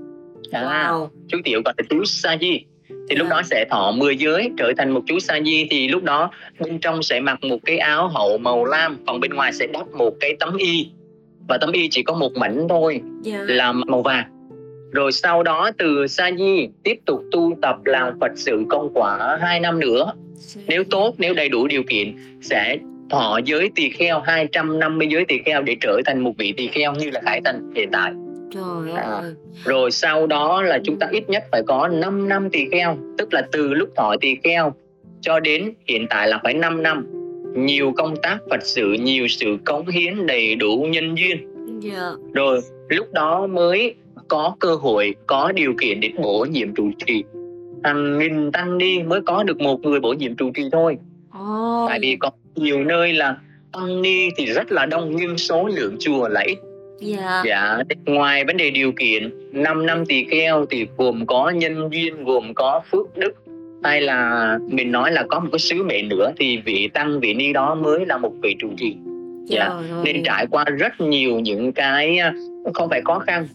À, 0.52 0.62
wow. 0.62 1.08
Chú 1.28 1.38
tiểu 1.44 1.62
gọi 1.66 1.74
là 1.78 1.84
chú 1.90 2.06
sa 2.06 2.38
di 2.42 2.66
thì 3.10 3.16
lúc 3.16 3.28
đó 3.30 3.42
sẽ 3.46 3.66
thọ 3.70 3.92
10 3.92 4.18
giới 4.18 4.52
trở 4.58 4.72
thành 4.78 4.92
một 4.92 5.02
chú 5.06 5.20
sa 5.20 5.40
di. 5.46 5.68
Thì 5.70 5.88
lúc 5.88 6.04
đó 6.04 6.32
bên 6.60 6.80
trong 6.80 7.04
sẽ 7.04 7.20
mặc 7.20 7.44
một 7.44 7.58
cái 7.66 7.78
áo 7.78 8.08
hậu 8.08 8.38
màu 8.38 8.66
lam 8.66 8.98
còn 9.08 9.20
bên 9.20 9.34
ngoài 9.34 9.54
sẽ 9.54 9.68
đắp 9.68 9.88
một 9.92 10.14
cái 10.20 10.36
tấm 10.40 10.58
y. 10.58 10.90
Và 11.48 11.58
tấm 11.58 11.72
y 11.72 11.88
chỉ 11.92 12.04
có 12.04 12.14
một 12.14 12.34
mảnh 12.36 12.68
thôi 12.70 13.02
dạ. 13.22 13.40
là 13.48 13.72
màu 13.72 14.02
vàng. 14.02 14.26
Rồi 14.92 15.12
sau 15.12 15.44
đó 15.44 15.72
từ 15.78 16.08
sa 16.08 16.32
di 16.38 16.68
tiếp 16.84 17.00
tục 17.06 17.24
tu 17.32 17.58
tập 17.62 17.76
làm 17.86 18.20
phật 18.22 18.32
sự 18.36 18.66
công 18.70 18.90
quả 18.94 19.38
2 19.42 19.60
năm 19.60 19.80
nữa. 19.80 20.14
Nếu 20.68 20.84
tốt 20.84 21.16
nếu 21.18 21.34
đầy 21.34 21.50
đủ 21.50 21.68
điều 21.68 21.84
kiện 21.84 22.16
sẽ 22.42 22.78
thọ 23.10 23.40
giới 23.46 23.70
tỳ 23.76 23.90
kheo 23.90 24.20
250 24.20 25.08
giới 25.12 25.26
tỳ 25.28 25.38
kheo 25.46 25.62
để 25.62 25.76
trở 25.82 26.02
thành 26.06 26.20
một 26.20 26.32
vị 26.38 26.54
tỳ 26.58 26.68
kheo 26.68 26.94
như 26.94 27.10
là 27.10 27.22
Khải 27.26 27.42
Thành 27.46 27.72
hiện 27.76 27.90
tại 27.92 28.12
trời 28.56 28.92
À. 28.96 29.02
ơi. 29.02 29.34
Rồi 29.66 29.92
sau 29.92 30.28
đó 30.28 30.62
là 30.62 30.80
chúng 30.84 31.00
ta 31.00 31.08
ít 31.12 31.30
nhất 31.30 31.44
phải 31.52 31.62
có 31.68 31.88
5 31.88 32.30
năm 32.30 32.50
tỳ 32.50 32.66
kheo 32.72 32.98
tức 33.18 33.34
là 33.34 33.42
từ 33.52 33.74
lúc 33.74 33.90
thọ 33.96 34.16
tỳ 34.22 34.36
kheo 34.44 34.74
cho 35.22 35.40
đến 35.40 35.74
hiện 35.88 36.08
tại 36.10 36.28
là 36.28 36.40
phải 36.44 36.54
5 36.54 36.84
năm. 36.84 37.06
Nhiều 37.56 37.94
công 37.98 38.16
tác 38.24 38.38
Phật 38.50 38.60
sự 38.64 38.94
nhiều 39.02 39.28
sự 39.28 39.58
cống 39.66 39.88
hiến 39.88 40.26
đầy 40.26 40.56
đủ 40.56 40.88
nhân 40.90 41.16
duyên. 41.18 41.38
Dạ. 41.80 42.12
Rồi 42.34 42.60
lúc 42.90 43.14
đó 43.14 43.48
mới 43.48 43.96
có 44.28 44.56
cơ 44.60 44.76
hội 44.76 45.16
có 45.28 45.52
điều 45.52 45.74
kiện 45.82 46.00
để 46.00 46.10
bổ 46.18 46.46
nhiệm 46.52 46.74
trụ 46.76 46.90
trì. 47.06 47.24
Hàng 47.84 48.20
nghìn 48.20 48.52
tăng 48.52 48.78
ni 48.78 49.04
mới 49.04 49.22
có 49.22 49.44
được 49.44 49.60
một 49.62 49.80
người 49.82 50.00
bổ 50.00 50.14
nhiệm 50.14 50.36
trụ 50.36 50.52
trì 50.56 50.64
thôi. 50.72 50.98
Ồ, 51.32 51.86
tại 51.90 52.00
vì 52.02 52.16
có 52.20 52.32
nhiều 52.56 52.84
nơi 52.84 53.14
là 53.14 53.38
tăng 53.74 54.02
ni 54.02 54.30
thì 54.38 54.46
rất 54.46 54.72
là 54.72 54.86
đông 54.86 55.16
nhưng 55.16 55.38
số 55.38 55.68
lượng 55.68 55.96
chùa 56.00 56.28
là 56.28 56.42
ít 56.42 56.58
dạ. 57.00 57.44
Dạ 57.46 57.78
ngoài 58.06 58.46
vấn 58.46 58.58
đề 58.58 58.72
điều 58.72 58.92
kiện 58.92 59.30
5 59.52 59.86
năm 59.86 60.06
tỳ 60.06 60.26
kheo 60.32 60.66
thì 60.66 60.88
gồm 60.98 61.26
có 61.26 61.50
nhân 61.50 61.90
duyên 61.92 62.24
gồm 62.24 62.54
có 62.54 62.82
phước 62.92 63.18
đức 63.18 63.34
hay 63.84 64.02
là 64.02 64.58
mình 64.70 64.92
nói 64.92 65.12
là 65.12 65.24
có 65.30 65.40
một 65.40 65.50
cái 65.52 65.60
sứ 65.60 65.84
mệnh 65.84 66.10
nữa 66.10 66.32
thì 66.40 66.58
vị 66.66 66.88
tăng 66.94 67.20
vị 67.20 67.34
ni 67.34 67.54
đó 67.54 67.76
mới 67.76 68.06
là 68.06 68.18
một 68.18 68.32
vị 68.42 68.56
trụ 68.60 68.70
trì. 68.78 68.96
Dạ 69.48 69.70
nên 70.04 70.24
trải 70.24 70.48
qua 70.48 70.64
rất 70.64 71.02
nhiều 71.02 71.40
những 71.40 71.74
cái 71.74 72.20
không 72.74 72.90
phải 72.90 73.02
khó 73.06 73.20
khăn 73.20 73.48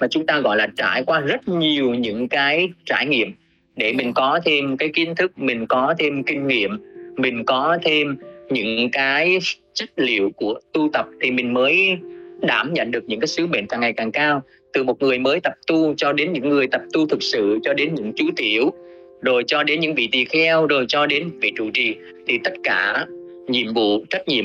mà 0.00 0.06
chúng 0.10 0.26
ta 0.26 0.40
gọi 0.40 0.56
là 0.56 0.68
trải 0.76 1.02
qua 1.06 1.20
rất 1.20 1.48
nhiều 1.48 1.94
những 1.94 2.28
cái 2.28 2.68
trải 2.84 3.06
nghiệm 3.06 3.32
để 3.76 3.92
mình 3.92 4.12
có 4.12 4.40
thêm 4.44 4.76
cái 4.76 4.88
kiến 4.88 5.14
thức 5.14 5.38
mình 5.38 5.66
có 5.66 5.94
thêm 5.98 6.22
kinh 6.22 6.46
nghiệm 6.46 6.70
mình 7.16 7.44
có 7.44 7.78
thêm 7.82 8.16
những 8.50 8.90
cái 8.92 9.38
chất 9.74 9.90
liệu 9.96 10.30
của 10.30 10.60
tu 10.72 10.88
tập 10.92 11.06
thì 11.20 11.30
mình 11.30 11.54
mới 11.54 11.98
đảm 12.42 12.72
nhận 12.74 12.90
được 12.90 13.04
những 13.06 13.20
cái 13.20 13.26
sứ 13.26 13.46
mệnh 13.46 13.66
càng 13.66 13.80
ngày 13.80 13.92
càng 13.92 14.12
cao 14.12 14.42
từ 14.72 14.82
một 14.84 15.02
người 15.02 15.18
mới 15.18 15.40
tập 15.40 15.52
tu 15.66 15.94
cho 15.96 16.12
đến 16.12 16.32
những 16.32 16.48
người 16.48 16.66
tập 16.66 16.80
tu 16.92 17.06
thực 17.06 17.22
sự 17.22 17.58
cho 17.62 17.74
đến 17.74 17.94
những 17.94 18.12
chú 18.16 18.24
tiểu 18.36 18.70
rồi 19.22 19.44
cho 19.46 19.62
đến 19.62 19.80
những 19.80 19.94
vị 19.94 20.08
tỳ 20.12 20.24
kheo 20.24 20.66
rồi 20.66 20.84
cho 20.88 21.06
đến 21.06 21.30
vị 21.40 21.52
trụ 21.56 21.70
trì 21.74 21.96
thì 22.26 22.38
tất 22.44 22.52
cả 22.64 23.06
nhiệm 23.48 23.74
vụ 23.74 24.04
trách 24.10 24.28
nhiệm 24.28 24.44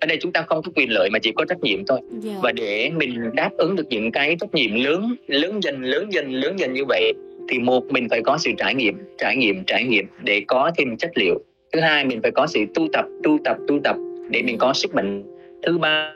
ở 0.00 0.06
đây 0.06 0.18
chúng 0.20 0.32
ta 0.32 0.42
không 0.42 0.62
có 0.62 0.72
quyền 0.76 0.90
lợi 0.90 1.10
mà 1.12 1.18
chỉ 1.18 1.32
có 1.32 1.44
trách 1.44 1.60
nhiệm 1.60 1.86
thôi 1.86 1.98
yeah. 2.12 2.22
Dạ. 2.24 2.32
và 2.42 2.52
để 2.52 2.90
mình 2.96 3.30
đáp 3.34 3.50
ứng 3.58 3.76
được 3.76 3.86
những 3.90 4.12
cái 4.12 4.36
trách 4.40 4.54
nhiệm 4.54 4.74
lớn 4.74 5.16
lớn 5.26 5.62
dần 5.62 5.82
lớn 5.82 6.12
dần 6.12 6.32
lớn 6.32 6.58
dần 6.58 6.72
như 6.72 6.84
vậy 6.88 7.12
thì 7.48 7.58
một 7.58 7.84
mình 7.92 8.08
phải 8.08 8.20
có 8.24 8.38
sự 8.38 8.50
trải 8.58 8.74
nghiệm 8.74 8.98
trải 9.18 9.36
nghiệm 9.36 9.64
trải 9.64 9.84
nghiệm 9.84 10.06
để 10.22 10.42
có 10.46 10.70
thêm 10.78 10.96
chất 10.96 11.10
liệu 11.14 11.40
thứ 11.72 11.80
hai 11.80 12.04
mình 12.04 12.22
phải 12.22 12.30
có 12.30 12.46
sự 12.46 12.60
tu 12.74 12.88
tập 12.92 13.04
tu 13.22 13.38
tập 13.44 13.56
tu 13.68 13.78
tập 13.84 13.96
để 14.30 14.42
mình 14.42 14.58
có 14.58 14.72
sức 14.72 14.94
mạnh 14.94 15.22
thứ 15.62 15.78
ba 15.78 16.12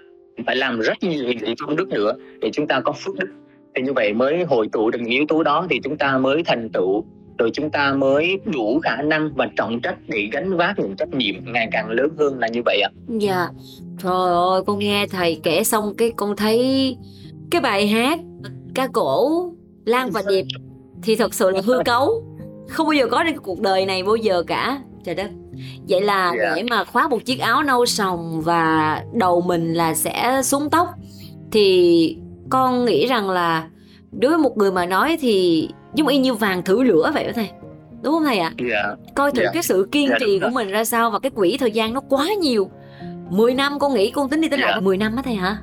phải 0.47 0.57
làm 0.57 0.81
rất 0.81 0.97
nhiều 1.01 1.25
những 1.25 1.55
công 1.59 1.77
đức 1.77 1.89
nữa 1.89 2.13
để 2.41 2.51
chúng 2.53 2.67
ta 2.67 2.81
có 2.81 2.93
phước 2.93 3.17
đức 3.19 3.29
thì 3.75 3.83
như 3.83 3.93
vậy 3.93 4.13
mới 4.13 4.45
hội 4.45 4.69
tụ 4.73 4.91
được 4.91 4.99
những 4.99 5.11
yếu 5.11 5.25
tố 5.29 5.43
đó 5.43 5.67
thì 5.71 5.81
chúng 5.85 5.97
ta 5.97 6.19
mới 6.19 6.43
thành 6.47 6.69
tựu 6.73 7.05
rồi 7.39 7.51
chúng 7.53 7.71
ta 7.71 7.93
mới 7.93 8.39
đủ 8.45 8.81
khả 8.83 9.03
năng 9.03 9.31
và 9.35 9.49
trọng 9.57 9.81
trách 9.81 9.97
để 10.09 10.29
gánh 10.33 10.57
vác 10.57 10.79
những 10.79 10.97
trách 10.97 11.09
nhiệm 11.15 11.35
ngày 11.53 11.69
càng 11.73 11.91
lớn 11.91 12.09
hơn 12.19 12.39
là 12.39 12.49
như 12.49 12.63
vậy 12.65 12.81
ạ. 12.81 12.91
Dạ. 13.09 13.49
Trời 14.03 14.35
ơi, 14.35 14.63
con 14.67 14.79
nghe 14.79 15.07
thầy 15.07 15.41
kể 15.43 15.65
xong 15.65 15.95
cái 15.99 16.13
con 16.17 16.37
thấy 16.37 16.97
cái 17.51 17.61
bài 17.61 17.87
hát 17.87 18.19
ca 18.75 18.87
cổ 18.93 19.29
Lan 19.85 20.11
và 20.11 20.23
Điệp 20.29 20.45
thì 21.03 21.17
thật 21.17 21.35
sự 21.35 21.51
là 21.51 21.61
hư 21.65 21.79
cấu 21.85 22.25
không 22.69 22.87
bao 22.87 22.93
giờ 22.93 23.07
có 23.07 23.25
trên 23.27 23.39
cuộc 23.39 23.61
đời 23.61 23.87
này 23.87 24.03
bao 24.03 24.17
giờ 24.17 24.43
cả 24.47 24.83
trời 25.09 25.15
đất 25.15 25.31
vậy 25.89 26.01
là 26.01 26.25
yeah. 26.25 26.37
Dạ. 26.41 26.53
để 26.57 26.63
mà 26.71 26.85
khoác 26.85 27.11
một 27.11 27.25
chiếc 27.25 27.41
áo 27.41 27.63
nâu 27.63 27.87
sòng 27.87 28.41
và 28.41 29.03
đầu 29.13 29.41
mình 29.41 29.75
là 29.75 29.95
sẽ 29.95 30.41
xuống 30.45 30.71
tóc 30.71 30.89
thì 31.53 32.17
con 32.51 32.85
nghĩ 32.85 33.07
rằng 33.07 33.31
là 33.31 33.69
đối 34.13 34.31
với 34.31 34.39
một 34.39 34.57
người 34.57 34.73
mà 34.73 34.87
nói 34.87 35.17
thì 35.21 35.69
giống 35.95 36.07
y 36.07 36.19
như 36.19 36.35
vàng 36.35 36.63
thử 36.63 36.83
lửa 36.83 37.11
vậy 37.15 37.25
đó 37.25 37.31
thầy 37.35 37.49
đúng 38.03 38.15
không 38.15 38.25
thầy 38.25 38.39
ạ 38.39 38.53
à? 38.57 38.65
yeah. 38.71 38.99
coi 39.15 39.33
thử 39.33 39.43
yeah. 39.43 39.55
cái 39.55 39.63
sự 39.63 39.89
kiên 39.93 40.09
yeah, 40.09 40.21
trì 40.21 40.39
của 40.39 40.51
mình 40.53 40.69
ra 40.69 40.85
sao 40.85 41.11
và 41.11 41.19
cái 41.19 41.31
quỹ 41.31 41.57
thời 41.57 41.71
gian 41.71 41.95
nó 41.95 42.01
quá 42.01 42.29
nhiều 42.41 42.71
10 43.31 43.55
năm 43.55 43.79
con 43.79 43.95
nghĩ 43.95 44.11
con 44.11 44.29
tính 44.29 44.41
đi 44.41 44.49
tính 44.49 44.61
yeah. 44.61 44.71
lại 44.71 44.81
10 44.81 44.97
năm 44.97 45.17
á 45.17 45.23
thầy 45.25 45.35
hả 45.35 45.57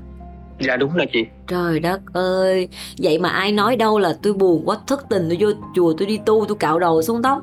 dạ 0.59 0.77
đúng 0.77 0.95
là 0.95 1.05
chị 1.13 1.19
trời 1.47 1.79
đất 1.79 2.01
ơi 2.13 2.67
vậy 3.01 3.19
mà 3.19 3.29
ai 3.29 3.51
nói 3.51 3.75
đâu 3.75 3.99
là 3.99 4.17
tôi 4.23 4.33
buồn 4.33 4.61
quá 4.65 4.77
thất 4.87 5.09
tình 5.09 5.25
tôi 5.29 5.37
vô 5.39 5.47
chùa 5.75 5.93
tôi 5.97 6.07
đi 6.07 6.19
tu 6.25 6.45
tôi 6.47 6.57
cạo 6.57 6.79
đầu 6.79 7.01
xuống 7.01 7.21
tóc 7.21 7.41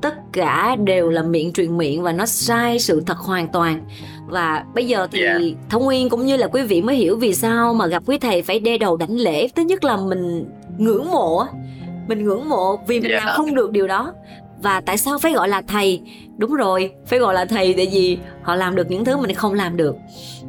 tất 0.00 0.14
cả 0.32 0.76
đều 0.84 1.10
là 1.10 1.22
miệng 1.22 1.52
truyền 1.52 1.76
miệng 1.76 2.02
và 2.02 2.12
nó 2.12 2.26
sai 2.26 2.78
sự 2.78 3.02
thật 3.06 3.18
hoàn 3.18 3.48
toàn 3.48 3.84
và 4.26 4.64
bây 4.74 4.86
giờ 4.86 5.08
thì 5.12 5.22
yeah. 5.22 5.40
Thông 5.70 5.84
nguyên 5.84 6.08
cũng 6.08 6.26
như 6.26 6.36
là 6.36 6.46
quý 6.46 6.62
vị 6.62 6.82
mới 6.82 6.96
hiểu 6.96 7.16
vì 7.16 7.34
sao 7.34 7.74
mà 7.74 7.86
gặp 7.86 8.02
quý 8.06 8.18
thầy 8.18 8.42
phải 8.42 8.60
đe 8.60 8.78
đầu 8.78 8.96
đảnh 8.96 9.16
lễ 9.16 9.48
thứ 9.48 9.62
nhất 9.62 9.84
là 9.84 9.96
mình 9.96 10.44
ngưỡng 10.78 11.10
mộ 11.10 11.46
mình 12.08 12.24
ngưỡng 12.24 12.48
mộ 12.48 12.76
vì 12.86 13.00
mình 13.00 13.10
yeah. 13.10 13.24
Làm 13.24 13.36
không 13.36 13.54
được 13.54 13.70
điều 13.70 13.86
đó 13.86 14.12
và 14.64 14.80
tại 14.80 14.98
sao 14.98 15.18
phải 15.18 15.32
gọi 15.32 15.48
là 15.48 15.62
thầy 15.62 16.00
đúng 16.36 16.54
rồi 16.54 16.92
phải 17.06 17.18
gọi 17.18 17.34
là 17.34 17.44
thầy 17.44 17.74
tại 17.74 17.88
vì 17.92 18.18
họ 18.42 18.54
làm 18.54 18.76
được 18.76 18.90
những 18.90 19.04
thứ 19.04 19.16
mình 19.16 19.34
không 19.34 19.54
làm 19.54 19.76
được 19.76 19.96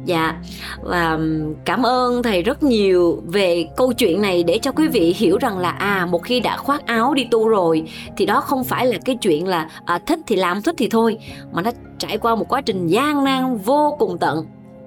dạ 0.04 0.34
và 0.82 1.18
cảm 1.64 1.86
ơn 1.86 2.22
thầy 2.22 2.42
rất 2.42 2.62
nhiều 2.62 3.22
về 3.26 3.68
câu 3.76 3.92
chuyện 3.92 4.22
này 4.22 4.42
để 4.42 4.58
cho 4.62 4.72
quý 4.72 4.88
vị 4.88 5.14
hiểu 5.18 5.38
rằng 5.38 5.58
là 5.58 5.70
à 5.70 6.06
một 6.06 6.22
khi 6.22 6.40
đã 6.40 6.56
khoác 6.56 6.86
áo 6.86 7.14
đi 7.14 7.28
tu 7.30 7.48
rồi 7.48 7.82
thì 8.16 8.26
đó 8.26 8.40
không 8.40 8.64
phải 8.64 8.86
là 8.86 8.98
cái 9.04 9.16
chuyện 9.20 9.48
là 9.48 9.68
à, 9.86 9.98
thích 9.98 10.18
thì 10.26 10.36
làm 10.36 10.62
thích 10.62 10.74
thì 10.78 10.88
thôi 10.88 11.18
mà 11.52 11.62
nó 11.62 11.70
trải 11.98 12.18
qua 12.18 12.34
một 12.34 12.46
quá 12.48 12.60
trình 12.60 12.86
gian 12.86 13.24
nan 13.24 13.56
vô 13.56 13.96
cùng 13.98 14.18
tận 14.18 14.46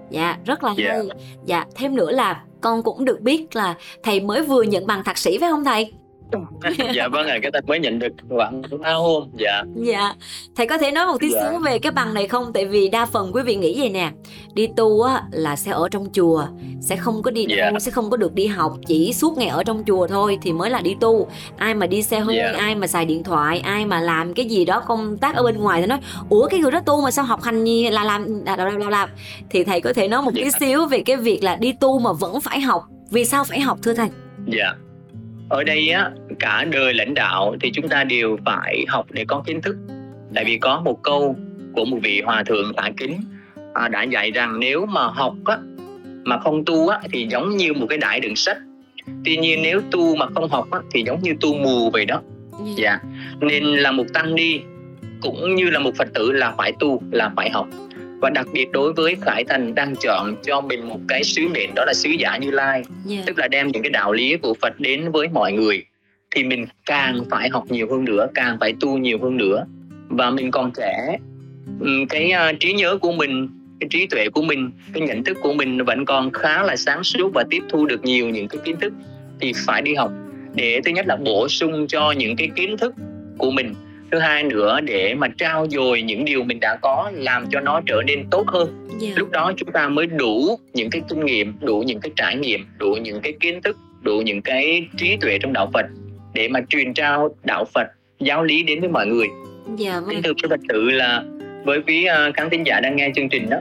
dạ 0.10 0.38
rất 0.46 0.64
là 0.64 0.74
yeah. 0.78 0.92
hay 0.92 1.06
dạ. 1.08 1.16
dạ 1.46 1.66
thêm 1.76 1.96
nữa 1.96 2.12
là 2.12 2.44
con 2.62 2.84
cũng 2.84 3.06
được 3.06 3.22
biết 3.22 3.56
là 3.56 3.76
thầy 4.04 4.20
mới 4.20 4.44
vừa 4.44 4.64
nhận 4.64 4.88
bằng 4.88 5.04
thạc 5.04 5.18
sĩ 5.18 5.38
phải 5.38 5.50
không 5.50 5.64
thầy 5.64 5.94
dạ 6.96 7.08
vâng 7.08 7.28
ạ 7.28 7.38
cái 7.42 7.52
ta 7.52 7.60
mới 7.68 7.80
nhận 7.80 8.00
được 8.00 8.14
khoảng 8.30 8.62
ba 8.82 8.94
hôm 8.94 9.24
dạ 9.38 9.64
dạ 9.76 10.14
thầy 10.56 10.68
có 10.68 10.78
thể 10.78 10.92
nói 10.92 11.06
một 11.06 11.18
tí 11.20 11.30
dạ. 11.30 11.50
xíu 11.50 11.60
về 11.60 11.80
cái 11.80 11.92
bằng 11.92 12.14
này 12.14 12.28
không 12.28 12.54
tại 12.54 12.66
vì 12.66 12.90
đa 12.90 13.06
phần 13.06 13.32
quý 13.34 13.42
vị 13.44 13.56
nghĩ 13.56 13.80
vậy 13.80 13.90
nè 13.90 14.12
đi 14.54 14.68
tu 14.76 15.02
á 15.02 15.24
là 15.32 15.56
sẽ 15.56 15.72
ở 15.72 15.90
trong 15.92 16.08
chùa 16.14 16.46
sẽ 16.82 16.96
không 16.96 17.22
có 17.22 17.32
đi 17.32 17.46
đâu 17.46 17.58
dạ. 17.74 17.80
sẽ 17.80 17.92
không 17.92 18.10
có 18.10 18.18
được 18.18 18.34
đi 18.34 18.48
học 18.48 18.74
chỉ 18.88 19.14
suốt 19.14 19.38
ngày 19.38 19.48
ở 19.48 19.64
trong 19.64 19.84
chùa 19.88 20.08
thôi 20.08 20.38
thì 20.42 20.54
mới 20.54 20.70
là 20.70 20.82
đi 20.82 20.96
tu 21.00 21.28
ai 21.58 21.74
mà 21.74 21.88
đi 21.88 22.04
xe 22.04 22.20
hơi 22.20 22.36
dạ. 22.36 22.54
ai 22.58 22.76
mà 22.76 22.88
xài 22.88 23.06
điện 23.06 23.24
thoại 23.24 23.60
ai 23.60 23.86
mà 23.86 24.02
làm 24.02 24.34
cái 24.34 24.46
gì 24.46 24.66
đó 24.66 24.80
công 24.80 25.18
tác 25.18 25.36
ở 25.36 25.44
bên 25.44 25.58
ngoài 25.58 25.82
thì 25.82 25.88
nói 25.88 26.00
ủa 26.30 26.48
cái 26.48 26.60
người 26.60 26.72
đó 26.72 26.80
tu 26.86 27.02
mà 27.02 27.12
sao 27.12 27.26
học 27.26 27.42
hành 27.42 27.64
gì 27.66 27.90
là 27.90 28.04
làm 28.04 28.46
là 28.46 28.56
làm, 28.56 28.78
làm, 28.78 28.90
làm. 28.90 29.10
thì 29.50 29.64
thầy 29.64 29.82
có 29.82 29.94
thể 29.94 30.08
nói 30.08 30.22
một 30.22 30.32
dạ. 30.34 30.44
tí 30.44 30.52
xíu 30.60 30.86
về 30.86 31.02
cái 31.06 31.18
việc 31.18 31.44
là 31.44 31.56
đi 31.56 31.74
tu 31.80 32.00
mà 32.00 32.14
vẫn 32.14 32.42
phải 32.42 32.62
học 32.62 32.84
vì 33.12 33.26
sao 33.26 33.44
phải 33.44 33.60
học 33.60 33.78
thưa 33.84 33.94
thầy 33.94 34.10
dạ 34.48 34.74
ở 35.50 35.64
đây 35.64 35.90
á 35.90 36.12
cả 36.40 36.66
đời 36.72 36.94
lãnh 36.94 37.14
đạo 37.14 37.56
thì 37.62 37.72
chúng 37.74 37.88
ta 37.88 38.04
đều 38.04 38.38
phải 38.46 38.86
học 38.88 39.06
để 39.10 39.26
có 39.28 39.44
kiến 39.46 39.62
thức. 39.62 39.76
Tại 40.36 40.46
vì 40.46 40.58
có 40.58 40.82
một 40.86 41.04
câu 41.04 41.36
của 41.74 41.86
một 41.86 41.98
vị 42.04 42.22
hòa 42.26 42.44
thượng 42.44 42.74
tạ 42.74 42.90
kính 42.98 43.22
à, 43.74 43.88
đã 43.88 44.04
dạy 44.04 44.32
rằng 44.32 44.60
nếu 44.60 44.86
mà 44.86 45.08
học 45.08 45.36
á 45.46 45.58
mà 46.24 46.40
không 46.40 46.66
tu 46.66 46.88
á 46.88 47.00
thì 47.12 47.28
giống 47.30 47.58
như 47.58 47.74
một 47.74 47.86
cái 47.90 47.98
đại 47.98 48.20
đựng 48.20 48.36
sách 48.36 48.58
tuy 49.26 49.38
nhiên 49.38 49.62
nếu 49.62 49.82
tu 49.92 50.16
mà 50.16 50.26
không 50.36 50.50
học 50.50 50.72
á 50.72 50.80
thì 50.92 51.04
giống 51.06 51.22
như 51.22 51.34
tu 51.42 51.54
mù 51.56 51.90
vậy 51.90 52.06
đó. 52.06 52.22
Dạ. 52.76 53.00
Nên 53.40 53.64
là 53.64 53.92
một 53.92 54.06
tăng 54.14 54.36
ni 54.36 54.60
cũng 55.22 55.56
như 55.56 55.70
là 55.70 55.80
một 55.80 55.92
phật 55.98 56.14
tử 56.14 56.32
là 56.32 56.54
phải 56.58 56.72
tu 56.80 57.02
là 57.12 57.32
phải 57.36 57.50
học 57.50 57.68
và 58.22 58.30
đặc 58.30 58.48
biệt 58.54 58.72
đối 58.72 58.94
với 58.94 59.16
khải 59.22 59.44
thành 59.44 59.76
đang 59.76 59.96
chọn 59.96 60.36
cho 60.44 60.62
mình 60.62 60.88
một 60.88 61.00
cái 61.08 61.24
sứ 61.24 61.48
mệnh 61.48 61.76
đó 61.76 61.86
là 61.86 61.94
sứ 61.94 62.10
giả 62.10 62.38
như 62.38 62.52
lai 62.52 62.74
yeah. 62.74 62.86
Dạ. 63.06 63.24
tức 63.26 63.40
là 63.40 63.48
đem 63.48 63.68
những 63.68 63.84
cái 63.84 63.90
đạo 63.90 64.14
lý 64.14 64.38
của 64.38 64.54
phật 64.62 64.80
đến 64.80 65.12
với 65.12 65.28
mọi 65.28 65.52
người 65.52 65.86
thì 66.36 66.44
mình 66.44 66.66
càng 66.86 67.24
phải 67.32 67.50
học 67.50 67.64
nhiều 67.70 67.88
hơn 67.92 68.06
nữa 68.06 68.28
càng 68.34 68.58
phải 68.60 68.74
tu 68.80 68.98
nhiều 68.98 69.20
hơn 69.22 69.38
nữa 69.38 69.66
và 70.10 70.30
mình 70.30 70.52
còn 70.52 70.72
trẻ 70.78 71.18
cái 72.10 72.32
uh, 72.52 72.60
trí 72.60 72.74
nhớ 72.74 72.98
của 72.98 73.12
mình 73.12 73.50
cái 73.80 73.88
trí 73.90 74.08
tuệ 74.08 74.30
của 74.30 74.42
mình 74.42 74.72
cái 74.94 75.08
nhận 75.08 75.24
thức 75.24 75.38
của 75.42 75.54
mình 75.54 75.86
vẫn 75.86 76.06
còn 76.06 76.32
khá 76.32 76.64
là 76.64 76.76
sáng 76.76 77.04
suốt 77.04 77.32
và 77.34 77.44
tiếp 77.50 77.64
thu 77.70 77.86
được 77.86 78.04
nhiều 78.04 78.30
những 78.30 78.48
cái 78.48 78.62
kiến 78.66 78.76
thức 78.82 78.94
thì 79.40 79.54
phải 79.66 79.82
đi 79.82 79.96
học 79.96 80.12
để 80.56 80.82
thứ 80.86 80.92
nhất 80.92 81.06
là 81.08 81.16
bổ 81.16 81.48
sung 81.48 81.88
cho 81.88 82.12
những 82.12 82.36
cái 82.36 82.50
kiến 82.56 82.78
thức 82.78 82.94
của 83.38 83.52
mình 83.52 83.74
thứ 84.12 84.20
hai 84.20 84.44
nữa 84.44 84.80
để 84.84 85.16
mà 85.16 85.28
trao 85.38 85.68
dồi 85.70 86.02
những 86.02 86.26
điều 86.26 86.44
mình 86.44 86.60
đã 86.60 86.76
có 86.82 87.12
làm 87.16 87.46
cho 87.50 87.60
nó 87.60 87.82
trở 87.86 88.02
nên 88.08 88.26
tốt 88.32 88.48
hơn 88.48 88.88
yeah. 88.90 89.02
Dạ. 89.02 89.10
lúc 89.16 89.32
đó 89.32 89.52
chúng 89.58 89.72
ta 89.72 89.90
mới 89.90 90.06
đủ 90.06 90.60
những 90.74 90.90
cái 90.90 91.02
kinh 91.10 91.26
nghiệm 91.26 91.54
đủ 91.62 91.84
những 91.88 92.00
cái 92.00 92.12
trải 92.16 92.36
nghiệm 92.36 92.66
đủ 92.78 92.98
những 93.02 93.22
cái 93.22 93.34
kiến 93.40 93.62
thức 93.62 93.78
đủ 94.02 94.22
những 94.22 94.42
cái 94.42 94.88
trí 94.98 95.18
tuệ 95.22 95.38
trong 95.42 95.54
đạo 95.54 95.70
phật 95.74 95.86
để 96.34 96.48
mà 96.48 96.60
truyền 96.70 96.94
trao 96.94 97.36
đạo 97.44 97.66
phật 97.74 97.88
giáo 98.20 98.44
lý 98.44 98.64
đến 98.64 98.80
với 98.80 98.90
mọi 98.90 99.08
người 99.08 99.28
dạ 99.76 100.00
vâng. 100.00 100.22
thực 100.24 100.38
thật 100.50 100.60
sự 100.70 100.90
là 100.90 101.24
với 101.66 101.82
quý 101.88 102.08
uh, 102.10 102.36
khán 102.36 102.50
thính 102.50 102.66
giả 102.66 102.80
đang 102.80 102.96
nghe 102.96 103.12
chương 103.16 103.30
trình 103.30 103.50
đó 103.50 103.58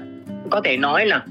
có 0.51 0.61
thể 0.61 0.77
nói 0.77 1.07
là 1.07 1.25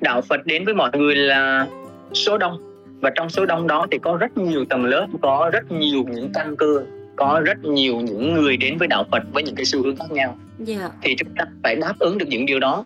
đạo 0.00 0.20
phật 0.20 0.46
đến 0.46 0.64
với 0.64 0.74
mọi 0.74 0.90
người 0.92 1.14
là 1.14 1.66
số 2.12 2.38
đông 2.38 2.68
và 3.00 3.10
trong 3.14 3.28
số 3.28 3.46
đông 3.46 3.66
đó 3.66 3.86
thì 3.90 3.98
có 3.98 4.16
rất 4.16 4.38
nhiều 4.38 4.64
tầng 4.64 4.84
lớp 4.84 5.06
có 5.22 5.50
rất 5.52 5.72
nhiều 5.72 6.04
những 6.10 6.30
căn 6.34 6.56
cơ 6.56 6.84
có 7.18 7.42
rất 7.44 7.64
nhiều 7.64 8.00
những 8.00 8.34
người 8.34 8.56
đến 8.56 8.78
với 8.78 8.88
đạo 8.88 9.04
Phật 9.10 9.22
với 9.32 9.42
những 9.42 9.54
cái 9.54 9.64
xu 9.64 9.82
hướng 9.82 9.96
khác 9.96 10.10
nhau 10.10 10.38
yeah. 10.66 10.80
Dạ. 10.80 10.90
thì 11.02 11.14
chúng 11.18 11.28
ta 11.36 11.44
phải 11.62 11.76
đáp 11.76 11.94
ứng 11.98 12.18
được 12.18 12.26
những 12.28 12.46
điều 12.46 12.60
đó 12.60 12.84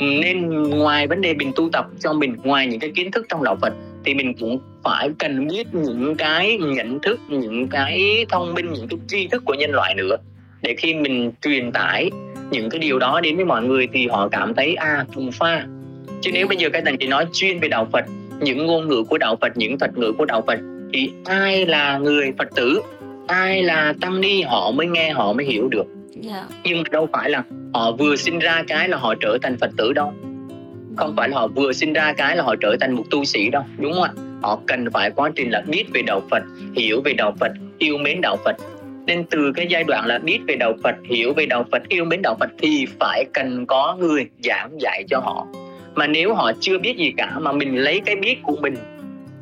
nên 0.00 0.62
ngoài 0.62 1.06
vấn 1.06 1.20
đề 1.20 1.34
mình 1.34 1.52
tu 1.56 1.68
tập 1.72 1.86
cho 2.00 2.12
mình 2.12 2.36
ngoài 2.42 2.66
những 2.66 2.80
cái 2.80 2.90
kiến 2.94 3.10
thức 3.10 3.26
trong 3.28 3.44
đạo 3.44 3.56
Phật 3.62 3.72
thì 4.04 4.14
mình 4.14 4.34
cũng 4.40 4.58
phải 4.84 5.10
cần 5.18 5.46
biết 5.48 5.66
những 5.72 6.14
cái 6.16 6.58
nhận 6.58 7.00
thức 7.00 7.20
những 7.28 7.68
cái 7.68 8.26
thông 8.28 8.54
minh 8.54 8.72
những 8.72 8.88
cái 8.88 8.98
tri 9.08 9.28
thức 9.28 9.42
của 9.46 9.54
nhân 9.54 9.70
loại 9.70 9.94
nữa 9.94 10.16
để 10.62 10.74
khi 10.78 10.94
mình 10.94 11.32
truyền 11.42 11.72
tải 11.72 12.10
những 12.50 12.70
cái 12.70 12.78
điều 12.78 12.98
đó 12.98 13.20
đến 13.20 13.36
với 13.36 13.44
mọi 13.44 13.62
người 13.62 13.88
thì 13.92 14.06
họ 14.06 14.28
cảm 14.28 14.54
thấy 14.54 14.74
à 14.74 15.04
cùng 15.14 15.32
pha 15.32 15.66
chứ 16.20 16.30
nếu 16.34 16.48
bây 16.48 16.56
giờ 16.56 16.68
cái 16.72 16.82
thằng 16.84 16.96
chỉ 17.00 17.06
nói 17.06 17.26
chuyên 17.32 17.58
về 17.60 17.68
đạo 17.68 17.88
Phật 17.92 18.04
những 18.40 18.66
ngôn 18.66 18.88
ngữ 18.88 19.04
của 19.08 19.18
đạo 19.18 19.36
Phật 19.40 19.56
những 19.56 19.78
thuật 19.78 19.98
ngữ 19.98 20.12
của 20.18 20.24
đạo 20.24 20.44
Phật 20.46 20.58
thì 20.92 21.10
ai 21.24 21.66
là 21.66 21.98
người 21.98 22.32
Phật 22.38 22.48
tử 22.54 22.82
ai 23.26 23.62
là 23.62 23.94
tăng 24.00 24.20
ni 24.20 24.42
họ 24.42 24.70
mới 24.70 24.86
nghe 24.86 25.10
họ 25.10 25.32
mới 25.32 25.46
hiểu 25.46 25.68
được 25.68 25.86
yeah. 26.14 26.24
Dạ. 26.24 26.56
nhưng 26.64 26.82
đâu 26.90 27.08
phải 27.12 27.30
là 27.30 27.42
họ 27.74 27.92
vừa 27.92 28.16
sinh 28.16 28.38
ra 28.38 28.62
cái 28.68 28.88
là 28.88 28.96
họ 28.96 29.14
trở 29.20 29.38
thành 29.42 29.56
phật 29.60 29.70
tử 29.76 29.92
đâu 29.92 30.12
không 30.96 31.14
phải 31.16 31.28
là 31.28 31.36
họ 31.36 31.46
vừa 31.46 31.72
sinh 31.72 31.92
ra 31.92 32.12
cái 32.12 32.36
là 32.36 32.42
họ 32.42 32.54
trở 32.60 32.76
thành 32.80 32.92
một 32.92 33.04
tu 33.10 33.24
sĩ 33.24 33.50
đâu 33.50 33.62
đúng 33.78 33.92
không 33.92 34.02
ạ 34.02 34.12
họ 34.42 34.58
cần 34.66 34.90
phải 34.92 35.10
quá 35.10 35.30
trình 35.36 35.50
là 35.50 35.62
biết 35.66 35.84
về 35.94 36.02
đạo 36.02 36.22
phật 36.30 36.42
hiểu 36.76 37.00
về 37.04 37.12
đạo 37.12 37.34
phật 37.40 37.52
yêu 37.78 37.98
mến 37.98 38.20
đạo 38.20 38.36
phật 38.44 38.56
nên 39.06 39.24
từ 39.24 39.52
cái 39.52 39.66
giai 39.70 39.84
đoạn 39.84 40.06
là 40.06 40.18
biết 40.18 40.38
về 40.48 40.56
đạo 40.56 40.72
phật 40.82 40.94
hiểu 41.10 41.32
về 41.32 41.46
đạo 41.46 41.64
phật 41.72 41.88
yêu 41.88 42.04
mến 42.04 42.22
đạo 42.22 42.36
phật 42.40 42.50
thì 42.58 42.86
phải 43.00 43.24
cần 43.32 43.66
có 43.66 43.96
người 44.00 44.26
giảng 44.44 44.70
dạy 44.80 45.04
cho 45.10 45.18
họ 45.18 45.46
mà 45.94 46.06
nếu 46.06 46.34
họ 46.34 46.52
chưa 46.60 46.78
biết 46.78 46.96
gì 46.96 47.12
cả 47.16 47.38
mà 47.38 47.52
mình 47.52 47.76
lấy 47.76 48.00
cái 48.06 48.16
biết 48.16 48.36
của 48.42 48.56
mình 48.60 48.74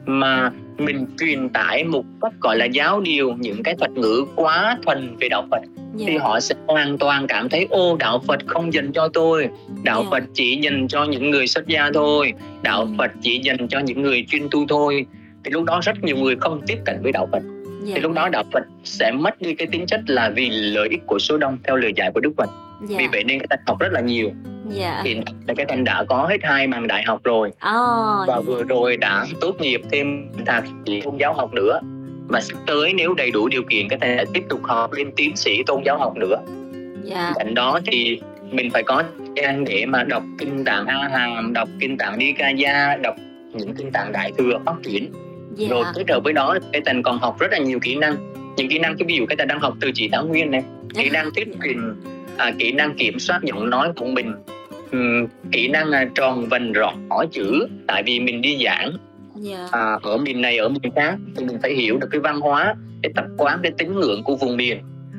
mà 0.06 0.50
mình 0.78 1.06
truyền 1.18 1.48
tải 1.48 1.84
một 1.84 2.04
cách 2.22 2.32
gọi 2.40 2.56
là 2.56 2.64
giáo 2.64 3.00
điều 3.00 3.34
những 3.38 3.62
cái 3.62 3.74
thuật 3.74 3.90
ngữ 3.90 4.24
quá 4.34 4.78
thuần 4.86 5.16
về 5.20 5.28
đạo 5.28 5.46
Phật 5.50 5.60
dạ. 5.94 6.04
thì 6.08 6.16
họ 6.16 6.40
sẽ 6.40 6.54
hoàn 6.66 6.98
toàn 6.98 7.26
cảm 7.26 7.48
thấy 7.48 7.66
ô 7.70 7.96
đạo 7.96 8.22
Phật 8.26 8.40
không 8.46 8.72
dành 8.72 8.92
cho 8.92 9.08
tôi 9.08 9.48
đạo 9.82 10.02
Dạ. 10.04 10.10
Phật 10.10 10.24
chỉ 10.34 10.56
dành 10.56 10.88
cho 10.88 11.04
những 11.04 11.30
người 11.30 11.46
xuất 11.46 11.66
gia 11.66 11.90
thôi 11.94 12.32
đạo 12.62 12.80
Ừ. 12.80 12.88
Phật 12.98 13.10
chỉ 13.22 13.38
dành 13.38 13.68
cho 13.68 13.80
những 13.80 14.02
người 14.02 14.26
chuyên 14.28 14.42
tu 14.50 14.66
thôi 14.68 15.06
thì 15.44 15.50
lúc 15.50 15.64
đó 15.64 15.80
rất 15.82 16.04
nhiều 16.04 16.16
người 16.16 16.36
không 16.36 16.60
tiếp 16.66 16.78
cận 16.84 16.96
với 17.02 17.12
đạo 17.12 17.28
Phật 17.32 17.42
dạ. 17.82 17.92
thì 17.94 18.00
lúc 18.00 18.12
đó 18.12 18.28
đạo 18.28 18.44
Phật 18.52 18.62
sẽ 18.84 19.12
mất 19.12 19.40
đi 19.40 19.54
cái 19.54 19.68
tính 19.72 19.86
chất 19.86 20.00
là 20.06 20.30
vì 20.30 20.50
lợi 20.50 20.88
ích 20.88 21.00
của 21.06 21.18
số 21.18 21.36
đông 21.36 21.58
theo 21.64 21.76
lời 21.76 21.92
dạy 21.96 22.10
của 22.14 22.20
Đức 22.20 22.32
Phật 22.36 22.50
dạ. 22.88 22.96
vì 22.98 23.06
vậy 23.12 23.24
nên 23.24 23.38
cái 23.38 23.46
thành 23.50 23.60
học 23.66 23.78
rất 23.80 23.92
là 23.92 24.00
nhiều 24.00 24.30
dạ. 24.72 25.00
tại 25.04 25.14
là 25.46 25.54
cái 25.56 25.66
thành 25.68 25.84
đã 25.84 26.04
có 26.08 26.26
hết 26.30 26.36
hai 26.42 26.66
bằng 26.66 26.86
đại 26.86 27.02
học 27.02 27.20
rồi. 27.24 27.50
Ồ, 27.60 28.24
và 28.26 28.40
vừa 28.46 28.62
rồi 28.62 28.96
đã 28.96 29.26
tốt 29.40 29.56
nghiệp 29.60 29.80
thêm 29.90 30.28
thạc 30.46 30.64
sĩ 30.86 31.00
tôn 31.00 31.16
giáo 31.16 31.34
học 31.34 31.52
nữa. 31.52 31.80
Và 32.28 32.40
sắp 32.40 32.58
tới 32.66 32.92
nếu 32.92 33.14
đầy 33.14 33.30
đủ 33.30 33.48
điều 33.48 33.62
kiện 33.70 33.88
cái 33.88 33.98
thành 33.98 34.16
sẽ 34.18 34.24
tiếp 34.32 34.42
tục 34.48 34.60
học 34.62 34.92
lên 34.92 35.12
tiến 35.16 35.36
sĩ 35.36 35.62
tôn 35.66 35.82
giáo 35.84 35.98
học 35.98 36.16
nữa. 36.16 36.36
Dạ. 37.04 37.32
cạnh 37.34 37.54
đó 37.54 37.80
thì 37.86 38.20
mình 38.50 38.70
phải 38.70 38.82
có 38.82 39.02
gian 39.36 39.64
để 39.64 39.86
mà 39.86 40.04
đọc 40.04 40.22
kinh 40.38 40.64
tạng 40.64 40.86
A 40.86 41.08
Hàm, 41.12 41.52
đọc 41.52 41.68
kinh 41.80 41.98
tạng 41.98 42.18
Nikaya, 42.18 42.96
đọc 42.96 43.16
những 43.52 43.74
kinh 43.74 43.92
tạng 43.92 44.12
đại 44.12 44.32
thừa 44.38 44.58
phát 44.66 44.74
triển 44.82 45.12
dạ. 45.54 45.68
rồi 45.70 45.84
kết 45.94 46.10
hợp 46.10 46.20
với 46.24 46.32
đó 46.32 46.58
cái 46.72 46.82
thành 46.84 47.02
còn 47.02 47.18
học 47.18 47.38
rất 47.38 47.52
là 47.52 47.58
nhiều 47.58 47.78
kỹ 47.82 47.94
năng. 47.94 48.16
Những 48.56 48.68
kỹ 48.68 48.78
năng 48.78 48.96
cái 48.98 49.06
ví 49.06 49.16
dụ 49.16 49.26
cái 49.26 49.36
thành 49.36 49.48
đang 49.48 49.60
học 49.60 49.74
từ 49.80 49.90
chỉ 49.94 50.08
thảo 50.08 50.26
nguyên 50.26 50.50
này 50.50 50.62
kỹ 50.94 51.10
năng 51.10 51.30
thuyết 51.34 51.48
trình 51.64 51.94
à, 52.36 52.52
kỹ 52.58 52.72
năng 52.72 52.94
kiểm 52.94 53.18
soát 53.18 53.42
giọng 53.42 53.70
nói 53.70 53.92
của 53.96 54.06
mình 54.06 54.34
ừm, 54.92 55.26
kỹ 55.52 55.68
năng 55.68 55.92
à, 55.92 56.08
tròn 56.14 56.46
vần 56.48 56.72
rõ 56.72 56.92
chữ 57.30 57.66
tại 57.86 58.02
vì 58.02 58.20
mình 58.20 58.40
đi 58.40 58.64
giảng 58.64 58.92
dạ. 59.34 59.68
à, 59.72 59.98
ở 60.02 60.16
miền 60.16 60.40
này 60.40 60.58
ở 60.58 60.68
miền 60.68 60.92
khác 60.96 61.14
thì 61.36 61.44
mình 61.44 61.58
phải 61.62 61.74
hiểu 61.74 61.98
được 61.98 62.08
cái 62.10 62.20
văn 62.20 62.40
hóa 62.40 62.74
cái 63.02 63.12
tập 63.14 63.24
quán 63.38 63.58
cái 63.62 63.72
tín 63.78 64.00
ngưỡng 64.00 64.22
của 64.22 64.36
vùng 64.36 64.56
miền 64.56 64.78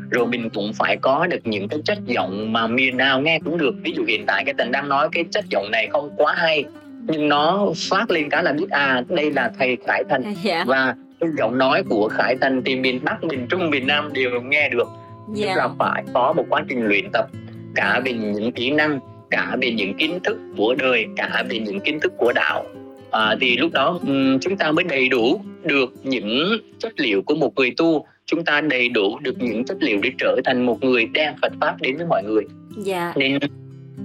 rồi 0.10 0.28
mình 0.28 0.50
cũng 0.50 0.72
phải 0.74 0.98
có 0.98 1.28
được 1.28 1.40
những 1.44 1.68
cái 1.68 1.80
chất 1.86 1.98
giọng 2.06 2.54
mà 2.54 2.68
miền 2.68 2.98
nào 2.98 3.22
nghe 3.22 3.40
cũng 3.46 3.58
được 3.58 3.76
ví 3.84 3.94
dụ 3.96 4.04
hiện 4.08 4.24
tại 4.28 4.44
cái 4.46 4.54
tình 4.58 4.72
đang 4.72 4.90
nói 4.90 5.10
cái 5.12 5.24
chất 5.32 5.46
giọng 5.50 5.72
này 5.72 5.88
không 5.92 6.10
quá 6.18 6.34
hay 6.38 6.64
nhưng 7.08 7.30
nó 7.30 7.72
phát 7.90 8.12
lên 8.12 8.30
cái 8.30 8.44
là 8.44 8.54
biết 8.54 8.70
à 8.70 9.04
đây 9.10 9.32
là 9.32 9.52
thầy 9.60 9.78
khải 9.88 10.04
thành 10.10 10.34
dạ. 10.44 10.64
và 10.68 10.96
cái 11.20 11.30
giọng 11.38 11.58
nói 11.58 11.84
của 11.90 12.10
khải 12.14 12.36
thành 12.42 12.62
thì 12.66 12.76
miền 12.76 13.00
bắc 13.04 13.24
miền 13.24 13.48
trung 13.50 13.70
miền 13.70 13.88
nam 13.88 14.14
đều 14.14 14.42
nghe 14.42 14.70
được 14.70 14.88
tức 15.28 15.46
dạ. 15.46 15.56
là 15.56 15.70
phải 15.80 16.04
có 16.14 16.34
một 16.34 16.46
quá 16.50 16.62
trình 16.70 16.86
luyện 16.86 17.12
tập 17.14 17.28
cả 17.76 18.02
về 18.06 18.14
những 18.14 18.52
kỹ 18.52 18.72
năng 18.72 19.00
cả 19.34 19.58
về 19.62 19.72
những 19.72 19.94
kiến 19.94 20.20
thức 20.24 20.38
của 20.58 20.76
đời 20.78 21.06
cả 21.16 21.44
về 21.50 21.60
những 21.60 21.80
kiến 21.80 22.00
thức 22.00 22.14
của 22.18 22.34
đạo 22.36 22.66
à, 23.12 23.36
thì 23.42 23.58
lúc 23.58 23.72
đó 23.72 24.00
chúng 24.42 24.58
ta 24.58 24.72
mới 24.72 24.84
đầy 24.84 25.10
đủ 25.10 25.42
được 25.64 25.94
những 26.04 26.58
chất 26.80 27.00
liệu 27.00 27.22
của 27.22 27.36
một 27.36 27.56
người 27.56 27.74
tu 27.78 28.06
chúng 28.26 28.44
ta 28.44 28.62
đầy 28.62 28.90
đủ 28.90 29.20
được 29.20 29.36
những 29.40 29.66
chất 29.66 29.78
liệu 29.80 30.00
để 30.04 30.12
trở 30.18 30.40
thành 30.46 30.66
một 30.66 30.84
người 30.84 31.06
đem 31.14 31.34
Phật 31.42 31.52
pháp 31.62 31.76
đến 31.82 31.98
với 31.98 32.06
mọi 32.06 32.24
người 32.24 32.44
dạ. 32.78 33.14
nên 33.16 33.40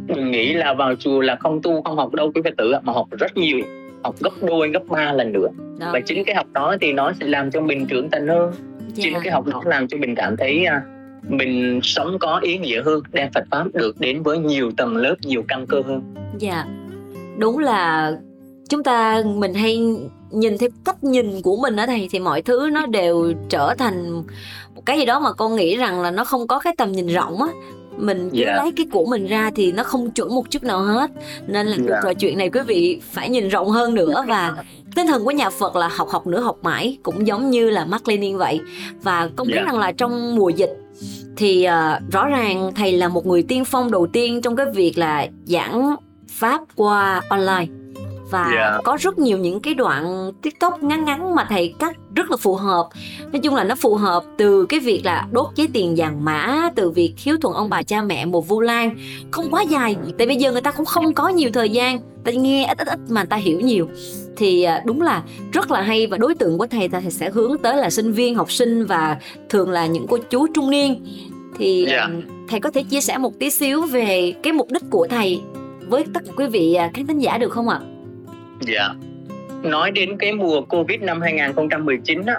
mình 0.09 0.31
nghĩ 0.31 0.53
là 0.53 0.75
vào 0.75 0.95
chùa 0.95 1.21
là 1.21 1.37
không 1.37 1.63
tu 1.63 1.83
không 1.83 1.97
học 1.97 2.15
đâu 2.15 2.33
quý 2.35 2.43
phật 2.45 2.55
tử 2.57 2.71
ạ, 2.71 2.81
mà 2.83 2.93
học 2.93 3.07
rất 3.11 3.37
nhiều 3.37 3.61
học 4.05 4.15
gấp 4.21 4.31
đôi 4.43 4.69
gấp 4.69 4.83
ba 4.89 5.13
lần 5.13 5.33
nữa 5.33 5.49
Đó. 5.81 5.91
và 5.93 6.01
chính 6.01 6.25
cái 6.25 6.37
học 6.37 6.47
đó 6.53 6.77
thì 6.81 6.93
nó 6.93 7.13
sẽ 7.21 7.27
làm 7.27 7.51
cho 7.51 7.61
mình 7.61 7.87
trưởng 7.87 8.11
thành 8.11 8.29
hơn 8.29 8.53
chính 8.95 9.13
dạ. 9.13 9.21
cái 9.23 9.33
học 9.33 9.47
đó 9.47 9.63
làm 9.67 9.89
cho 9.89 9.99
mình 9.99 10.15
cảm 10.15 10.37
thấy 10.37 10.65
à, 10.65 10.83
mình 11.29 11.81
sống 11.83 12.17
có 12.21 12.39
ý 12.43 12.59
nghĩa 12.59 12.83
hơn 12.83 13.01
đem 13.13 13.29
Phật 13.35 13.45
pháp 13.51 13.65
được 13.75 14.01
đến 14.01 14.23
với 14.23 14.39
nhiều 14.39 14.71
tầng 14.77 14.97
lớp 14.97 15.15
nhiều 15.23 15.43
căn 15.49 15.67
cơ 15.67 15.83
hơn 15.87 16.15
Dạ 16.39 16.65
Đúng 17.39 17.59
là 17.59 18.13
chúng 18.69 18.83
ta 18.83 19.23
mình 19.37 19.55
hay 19.55 19.79
nhìn 20.31 20.59
theo 20.59 20.69
cách 20.85 21.05
nhìn 21.05 21.43
của 21.43 21.57
mình 21.57 21.77
ở 21.77 21.87
đây 21.87 22.09
thì 22.11 22.19
mọi 22.19 22.43
thứ 22.43 22.71
nó 22.73 22.87
đều 22.87 23.33
trở 23.49 23.75
thành 23.79 24.13
một 24.75 24.83
cái 24.87 24.99
gì 24.99 25.05
đó 25.05 25.21
mà 25.21 25.33
con 25.33 25.57
nghĩ 25.57 25.77
rằng 25.77 26.01
là 26.01 26.11
nó 26.11 26.25
không 26.25 26.47
có 26.47 26.59
cái 26.59 26.75
tầm 26.79 26.93
nhìn 26.93 27.07
rộng 27.07 27.43
á 27.43 27.49
mình 27.97 28.31
cứ 28.33 28.39
Dạ. 28.47 28.57
lấy 28.57 28.73
cái 28.77 28.87
của 28.93 29.05
mình 29.07 29.27
ra 29.27 29.51
thì 29.55 29.73
nó 29.73 29.83
không 29.83 30.11
chuẩn 30.11 30.35
một 30.35 30.51
chút 30.51 30.63
nào 30.63 30.81
hết 30.83 31.11
nên 31.47 31.67
là 31.67 31.77
cuộc 31.79 31.87
Dạ. 31.91 32.01
trò 32.05 32.13
chuyện 32.15 32.39
này 32.39 32.51
quý 32.51 32.61
vị 32.67 33.01
phải 33.13 33.29
nhìn 33.29 33.49
rộng 33.49 33.69
hơn 33.71 33.95
nữa 33.95 34.25
và 34.29 34.55
tinh 34.97 35.07
thần 35.07 35.25
của 35.25 35.31
nhà 35.31 35.51
Phật 35.51 35.77
là 35.77 35.89
học 35.89 36.09
học 36.09 36.27
nữa 36.27 36.41
học 36.41 36.57
mãi 36.63 36.99
cũng 37.03 37.27
giống 37.27 37.51
như 37.51 37.71
là 37.71 37.85
Mark 37.85 38.09
Lenin 38.09 38.37
vậy 38.37 38.61
và 39.03 39.31
con 39.37 39.47
biết 39.47 39.55
Dạ. 39.57 39.63
rằng 39.65 39.79
là 39.79 39.93
trong 39.93 40.37
mùa 40.37 40.49
dịch 40.49 40.71
thì 41.39 41.67
uh, 41.69 42.13
rõ 42.13 42.29
ràng 42.29 42.73
thầy 42.75 42.93
là 42.93 43.09
một 43.09 43.27
người 43.27 43.43
tiên 43.43 43.65
phong 43.65 43.91
đầu 43.91 44.07
tiên 44.07 44.41
trong 44.43 44.57
cái 44.57 44.67
việc 44.75 44.99
là 44.99 45.27
giảng 45.45 45.97
pháp 46.29 46.61
qua 46.77 47.23
online 47.29 47.67
và 48.31 48.51
Dạ. 48.55 48.79
có 48.85 48.97
rất 49.01 49.19
nhiều 49.19 49.39
những 49.39 49.61
cái 49.61 49.75
đoạn 49.75 50.33
tiktok 50.43 50.83
ngắn 50.83 51.05
ngắn 51.05 51.35
mà 51.35 51.47
thầy 51.49 51.75
cắt 51.79 51.97
rất 52.15 52.31
là 52.31 52.37
phù 52.37 52.55
hợp 52.55 52.89
nói 53.33 53.41
chung 53.43 53.55
là 53.55 53.65
nó 53.65 53.75
phù 53.75 53.95
hợp 53.95 54.25
từ 54.37 54.67
cái 54.67 54.81
việc 54.81 55.03
là 55.05 55.27
đốt 55.31 55.47
giấy 55.55 55.69
tiền 55.73 55.95
vàng 55.97 56.25
mã 56.25 56.71
từ 56.75 56.91
việc 56.91 57.15
hiếu 57.19 57.37
thuận 57.41 57.55
ông 57.55 57.69
bà 57.71 57.83
cha 57.83 58.03
mẹ 58.03 58.25
một 58.27 58.49
vu 58.49 58.61
lan 58.61 58.97
không 59.31 59.51
quá 59.51 59.63
dài 59.63 59.97
tại 60.19 60.27
bây 60.27 60.37
giờ 60.37 60.53
người 60.53 60.61
ta 60.61 60.71
cũng 60.71 60.87
không 60.87 61.15
có 61.15 61.29
nhiều 61.29 61.51
thời 61.55 61.71
gian 61.71 62.01
ta 62.25 62.33
nghe 62.33 62.67
ít 62.67 62.79
ít 62.79 62.89
ít 62.89 62.99
mà 63.09 63.25
ta 63.25 63.37
hiểu 63.37 63.61
nhiều 63.61 63.89
thì 64.37 64.63
à, 64.63 64.83
đúng 64.87 65.03
là 65.03 65.23
rất 65.53 65.71
là 65.71 65.81
hay 65.83 66.07
và 66.07 66.17
đối 66.17 66.35
tượng 66.35 66.59
của 66.59 66.67
thầy 66.67 66.89
ta 66.89 67.01
sẽ 67.11 67.31
hướng 67.31 67.59
tới 67.59 67.77
là 67.77 67.91
sinh 67.91 68.13
viên 68.13 68.35
học 68.35 68.53
sinh 68.53 68.87
và 68.87 69.17
thường 69.49 69.71
là 69.71 69.87
những 69.87 70.07
cô 70.07 70.17
chú 70.31 70.47
trung 70.55 70.71
niên 70.71 71.05
thì 71.59 71.87
Dạ. 71.91 72.03
ừm, 72.03 72.23
thầy 72.49 72.61
có 72.61 72.71
thể 72.71 72.83
chia 72.83 73.01
sẻ 73.01 73.19
một 73.19 73.33
tí 73.39 73.51
xíu 73.51 73.83
về 73.83 74.35
cái 74.43 74.53
mục 74.53 74.67
đích 74.71 74.83
của 74.91 75.07
thầy 75.11 75.41
với 75.89 76.05
tất 76.15 76.21
cả 76.27 76.33
quý 76.37 76.47
vị 76.47 76.75
à, 76.75 76.91
khán 76.95 77.07
thính 77.07 77.19
giả 77.19 77.39
được 77.39 77.53
không 77.53 77.69
ạ? 77.69 77.81
Dạ. 78.61 78.89
Nói 79.63 79.91
đến 79.91 80.17
cái 80.19 80.33
mùa 80.33 80.61
Covid 80.61 81.01
năm 81.01 81.21
2019 81.21 82.27
á 82.27 82.35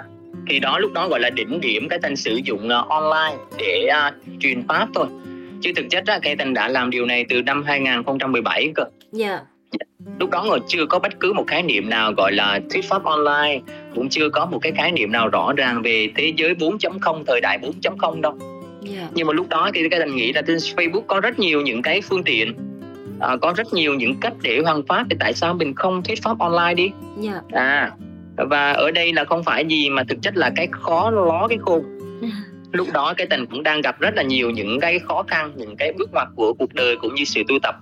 thì 0.48 0.58
đó 0.58 0.78
lúc 0.78 0.92
đó 0.92 1.08
gọi 1.08 1.20
là 1.20 1.30
đỉnh 1.30 1.60
điểm 1.60 1.88
cái 1.88 1.98
thành 2.02 2.16
sử 2.16 2.40
dụng 2.44 2.68
ờ, 2.68 2.84
online 2.88 3.36
để 3.58 3.86
à, 3.86 4.12
truyền 4.40 4.62
pháp 4.68 4.88
thôi. 4.94 5.06
Chứ 5.60 5.72
thực 5.76 5.86
chất 5.90 6.06
á 6.06 6.18
cái 6.22 6.36
thành 6.36 6.54
đã 6.54 6.68
làm 6.68 6.90
điều 6.90 7.06
này 7.06 7.24
từ 7.28 7.42
năm 7.42 7.62
2017 7.62 8.72
cơ. 8.74 8.84
Dạ. 9.12 9.40
lúc 10.18 10.30
đó 10.30 10.46
còn 10.50 10.60
chưa 10.68 10.86
có 10.86 10.98
bất 10.98 11.20
cứ 11.20 11.32
một 11.32 11.44
khái 11.46 11.62
niệm 11.62 11.90
nào 11.90 12.12
gọi 12.12 12.32
là 12.32 12.60
thuyết 12.70 12.84
pháp 12.84 13.04
online 13.04 13.60
cũng 13.94 14.08
chưa 14.08 14.28
có 14.28 14.46
một 14.46 14.58
cái 14.62 14.72
khái 14.72 14.92
niệm 14.92 15.12
nào 15.12 15.28
rõ 15.28 15.52
ràng 15.56 15.82
về 15.82 16.08
thế 16.16 16.32
giới 16.36 16.54
4.0 16.54 17.24
thời 17.26 17.40
đại 17.40 17.58
4.0 17.82 18.20
đâu. 18.20 18.38
Dạ. 18.82 19.08
nhưng 19.14 19.26
mà 19.26 19.32
lúc 19.32 19.48
đó 19.48 19.70
thì 19.74 19.88
cái 19.88 20.00
thành 20.00 20.16
nghĩ 20.16 20.32
là 20.32 20.42
trên 20.42 20.56
Facebook 20.56 21.00
có 21.00 21.20
rất 21.20 21.38
nhiều 21.38 21.60
những 21.60 21.82
cái 21.82 22.00
phương 22.00 22.22
tiện 22.24 22.54
à, 23.20 23.36
có 23.42 23.52
rất 23.56 23.72
nhiều 23.72 23.94
những 23.94 24.20
cách 24.20 24.32
để 24.42 24.60
hoàn 24.64 24.86
pháp 24.86 25.06
thì 25.10 25.16
tại 25.20 25.32
sao 25.32 25.54
mình 25.54 25.74
không 25.74 26.02
thuyết 26.02 26.22
pháp 26.22 26.38
online 26.38 26.74
đi? 26.74 26.90
Dạ. 27.18 27.40
à 27.52 27.90
và 28.36 28.72
ở 28.72 28.90
đây 28.90 29.12
là 29.12 29.24
không 29.24 29.44
phải 29.44 29.64
gì 29.64 29.90
mà 29.90 30.04
thực 30.04 30.22
chất 30.22 30.36
là 30.36 30.50
cái 30.56 30.68
khó 30.70 31.10
ló 31.10 31.46
cái 31.48 31.58
khôn 31.58 31.84
lúc 32.72 32.88
đó 32.92 33.14
cái 33.16 33.26
tình 33.26 33.46
cũng 33.46 33.62
đang 33.62 33.80
gặp 33.80 34.00
rất 34.00 34.14
là 34.14 34.22
nhiều 34.22 34.50
những 34.50 34.80
cái 34.80 34.98
khó 34.98 35.22
khăn 35.28 35.52
những 35.56 35.76
cái 35.76 35.92
bước 35.92 36.10
ngoặt 36.12 36.28
của 36.36 36.52
cuộc 36.58 36.74
đời 36.74 36.96
cũng 36.96 37.14
như 37.14 37.24
sự 37.24 37.42
tu 37.48 37.58
tập. 37.62 37.76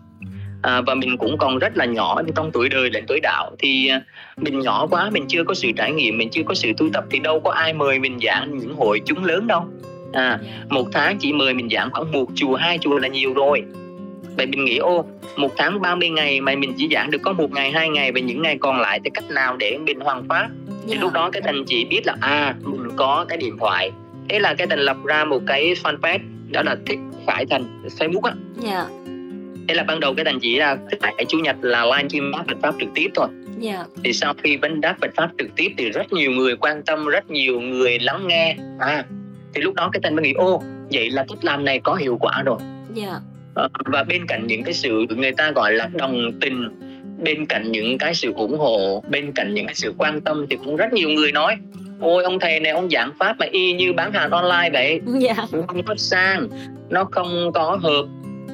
À, 0.62 0.80
và 0.80 0.94
mình 0.94 1.16
cũng 1.16 1.38
còn 1.38 1.58
rất 1.58 1.76
là 1.76 1.84
nhỏ 1.84 2.22
trong 2.36 2.50
tuổi 2.52 2.68
đời 2.68 2.90
lẫn 2.90 3.04
tuổi 3.06 3.20
đạo 3.22 3.50
thì 3.58 3.88
à, 3.88 4.02
mình 4.36 4.60
nhỏ 4.60 4.86
quá 4.90 5.10
mình 5.10 5.24
chưa 5.28 5.44
có 5.44 5.54
sự 5.54 5.68
trải 5.76 5.92
nghiệm 5.92 6.18
mình 6.18 6.28
chưa 6.30 6.42
có 6.42 6.54
sự 6.54 6.72
tu 6.76 6.88
tập 6.92 7.04
thì 7.10 7.18
đâu 7.18 7.40
có 7.40 7.50
ai 7.50 7.72
mời 7.72 7.98
mình 7.98 8.18
giảng 8.22 8.58
những 8.58 8.74
hội 8.76 9.00
chúng 9.04 9.24
lớn 9.24 9.46
đâu. 9.46 9.64
À 10.12 10.38
một 10.68 10.84
tháng 10.92 11.18
chỉ 11.18 11.32
mời 11.32 11.54
mình 11.54 11.68
giảng 11.70 11.90
khoảng 11.90 12.12
một 12.12 12.26
chùa 12.34 12.54
hai 12.54 12.78
chùa 12.78 12.98
là 12.98 13.08
nhiều 13.08 13.34
rồi 13.34 13.64
vậy 14.38 14.46
mình 14.46 14.64
nghĩ 14.64 14.76
ô 14.76 15.04
một 15.36 15.50
tháng 15.56 15.80
30 15.80 16.08
ngày 16.10 16.40
mà 16.40 16.54
mình 16.56 16.72
chỉ 16.78 16.88
giảng 16.92 17.10
được 17.10 17.18
có 17.22 17.32
một 17.32 17.50
ngày 17.52 17.70
hai 17.72 17.88
ngày 17.88 18.12
và 18.12 18.20
những 18.20 18.42
ngày 18.42 18.56
còn 18.60 18.80
lại 18.80 19.00
thì 19.04 19.10
cách 19.14 19.30
nào 19.30 19.56
để 19.56 19.78
mình 19.78 20.00
hoàn 20.00 20.28
pháp 20.28 20.48
thì 20.86 20.94
Dạ. 20.94 21.00
lúc 21.00 21.12
đó 21.12 21.30
cái 21.32 21.42
thành 21.42 21.64
chỉ 21.66 21.84
biết 21.84 22.00
là 22.06 22.16
à 22.20 22.54
mình 22.62 22.88
có 22.96 23.24
cái 23.28 23.38
điện 23.38 23.56
thoại 23.60 23.90
thế 24.28 24.38
là 24.38 24.54
cái 24.54 24.66
thành 24.66 24.78
lập 24.78 24.96
ra 25.04 25.24
một 25.24 25.40
cái 25.46 25.74
fanpage 25.82 26.18
đó 26.50 26.62
là 26.62 26.76
thích 26.86 26.98
khải 27.26 27.46
thành 27.46 27.82
facebook 27.98 28.20
á 28.22 28.32
Dạ. 28.58 28.86
thế 29.68 29.74
là 29.74 29.82
ban 29.82 30.00
đầu 30.00 30.14
cái 30.14 30.24
thành 30.24 30.38
chỉ 30.40 30.56
là 30.56 30.76
tại 31.00 31.24
chủ 31.28 31.38
nhật 31.38 31.56
là 31.62 31.84
live 31.84 32.08
stream 32.08 32.32
Phật 32.48 32.56
pháp 32.62 32.74
trực 32.80 32.88
tiếp 32.94 33.08
thôi 33.14 33.28
Dạ. 33.58 33.84
thì 34.04 34.12
sau 34.12 34.34
khi 34.42 34.56
vấn 34.56 34.80
đáp 34.80 34.96
Phật 35.00 35.10
pháp 35.16 35.30
trực 35.38 35.48
tiếp 35.56 35.68
thì 35.78 35.90
rất 35.90 36.12
nhiều 36.12 36.30
người 36.30 36.56
quan 36.56 36.82
tâm 36.82 37.06
rất 37.06 37.30
nhiều 37.30 37.60
người 37.60 37.98
lắng 37.98 38.26
nghe 38.26 38.56
à 38.80 39.04
thì 39.54 39.60
lúc 39.60 39.74
đó 39.74 39.88
cái 39.92 40.00
thành 40.02 40.16
mới 40.16 40.22
nghĩ 40.24 40.32
ô 40.32 40.62
vậy 40.92 41.10
là 41.10 41.24
cách 41.28 41.44
làm 41.44 41.64
này 41.64 41.80
có 41.80 41.94
hiệu 41.94 42.16
quả 42.20 42.42
rồi 42.46 42.58
Dạ. 42.94 43.20
Ờ, 43.58 43.68
và 43.84 44.02
bên 44.02 44.26
cạnh 44.26 44.46
những 44.46 44.62
cái 44.62 44.74
sự 44.74 45.06
người 45.16 45.32
ta 45.32 45.50
gọi 45.50 45.72
là 45.72 45.88
đồng 45.92 46.32
tình 46.40 46.68
bên 47.24 47.46
cạnh 47.46 47.72
những 47.72 47.98
cái 47.98 48.14
sự 48.14 48.32
ủng 48.32 48.58
hộ 48.58 49.02
bên 49.10 49.32
cạnh 49.32 49.54
những 49.54 49.66
cái 49.66 49.74
sự 49.74 49.94
quan 49.98 50.20
tâm 50.20 50.46
thì 50.50 50.56
cũng 50.64 50.76
rất 50.76 50.92
nhiều 50.92 51.08
người 51.08 51.32
nói 51.32 51.56
ôi 52.00 52.24
ông 52.24 52.38
thầy 52.38 52.60
này 52.60 52.72
ông 52.72 52.90
giảng 52.90 53.12
pháp 53.18 53.36
mà 53.38 53.46
y 53.50 53.72
như 53.72 53.92
bán 53.92 54.12
hàng 54.12 54.30
online 54.30 54.70
vậy. 54.72 55.00
Dạ. 55.06 55.34
nó 55.52 55.62
không 55.68 55.82
có 55.82 55.94
sang 55.96 56.48
nó 56.90 57.04
không 57.04 57.52
có 57.54 57.78
hợp. 57.82 58.04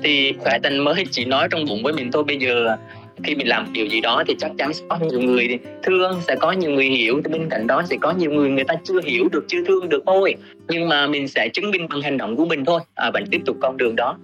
Thì 0.02 0.32
khải 0.44 0.60
thành 0.62 0.78
mới 0.78 1.04
chỉ 1.10 1.24
nói 1.24 1.48
trong 1.50 1.64
bụng 1.64 1.82
với 1.82 1.92
mình 1.92 2.12
thôi 2.12 2.24
bây 2.24 2.36
giờ 2.36 2.76
khi 3.22 3.34
mình 3.34 3.48
làm 3.48 3.72
điều 3.72 3.86
gì 3.86 4.00
đó 4.00 4.22
thì 4.26 4.34
chắc 4.38 4.50
chắn 4.58 4.72
sẽ 4.72 4.84
có 4.88 4.98
nhiều 5.10 5.20
người 5.20 5.58
thương 5.82 6.20
sẽ 6.28 6.36
có 6.40 6.52
nhiều 6.52 6.70
người 6.70 6.86
hiểu 6.86 7.20
thì 7.24 7.32
bên 7.32 7.48
cạnh 7.50 7.66
đó 7.66 7.82
sẽ 7.90 7.96
có 8.00 8.12
nhiều 8.12 8.30
người 8.30 8.50
người 8.50 8.64
ta 8.64 8.74
chưa 8.84 9.00
hiểu 9.04 9.28
được 9.32 9.44
chưa 9.48 9.64
thương 9.66 9.88
được 9.88 10.02
thôi. 10.06 10.34
Nhưng 10.68 10.88
mà 10.88 11.06
mình 11.06 11.28
sẽ 11.28 11.48
chứng 11.48 11.70
minh 11.70 11.86
bằng 11.90 12.00
hành 12.00 12.18
động 12.18 12.36
của 12.36 12.44
mình 12.44 12.64
thôi. 12.64 12.80
À, 12.94 13.10
vẫn 13.14 13.24
tiếp 13.30 13.40
tục 13.46 13.56
con 13.60 13.76
đường 13.76 13.96
đó 13.96 14.16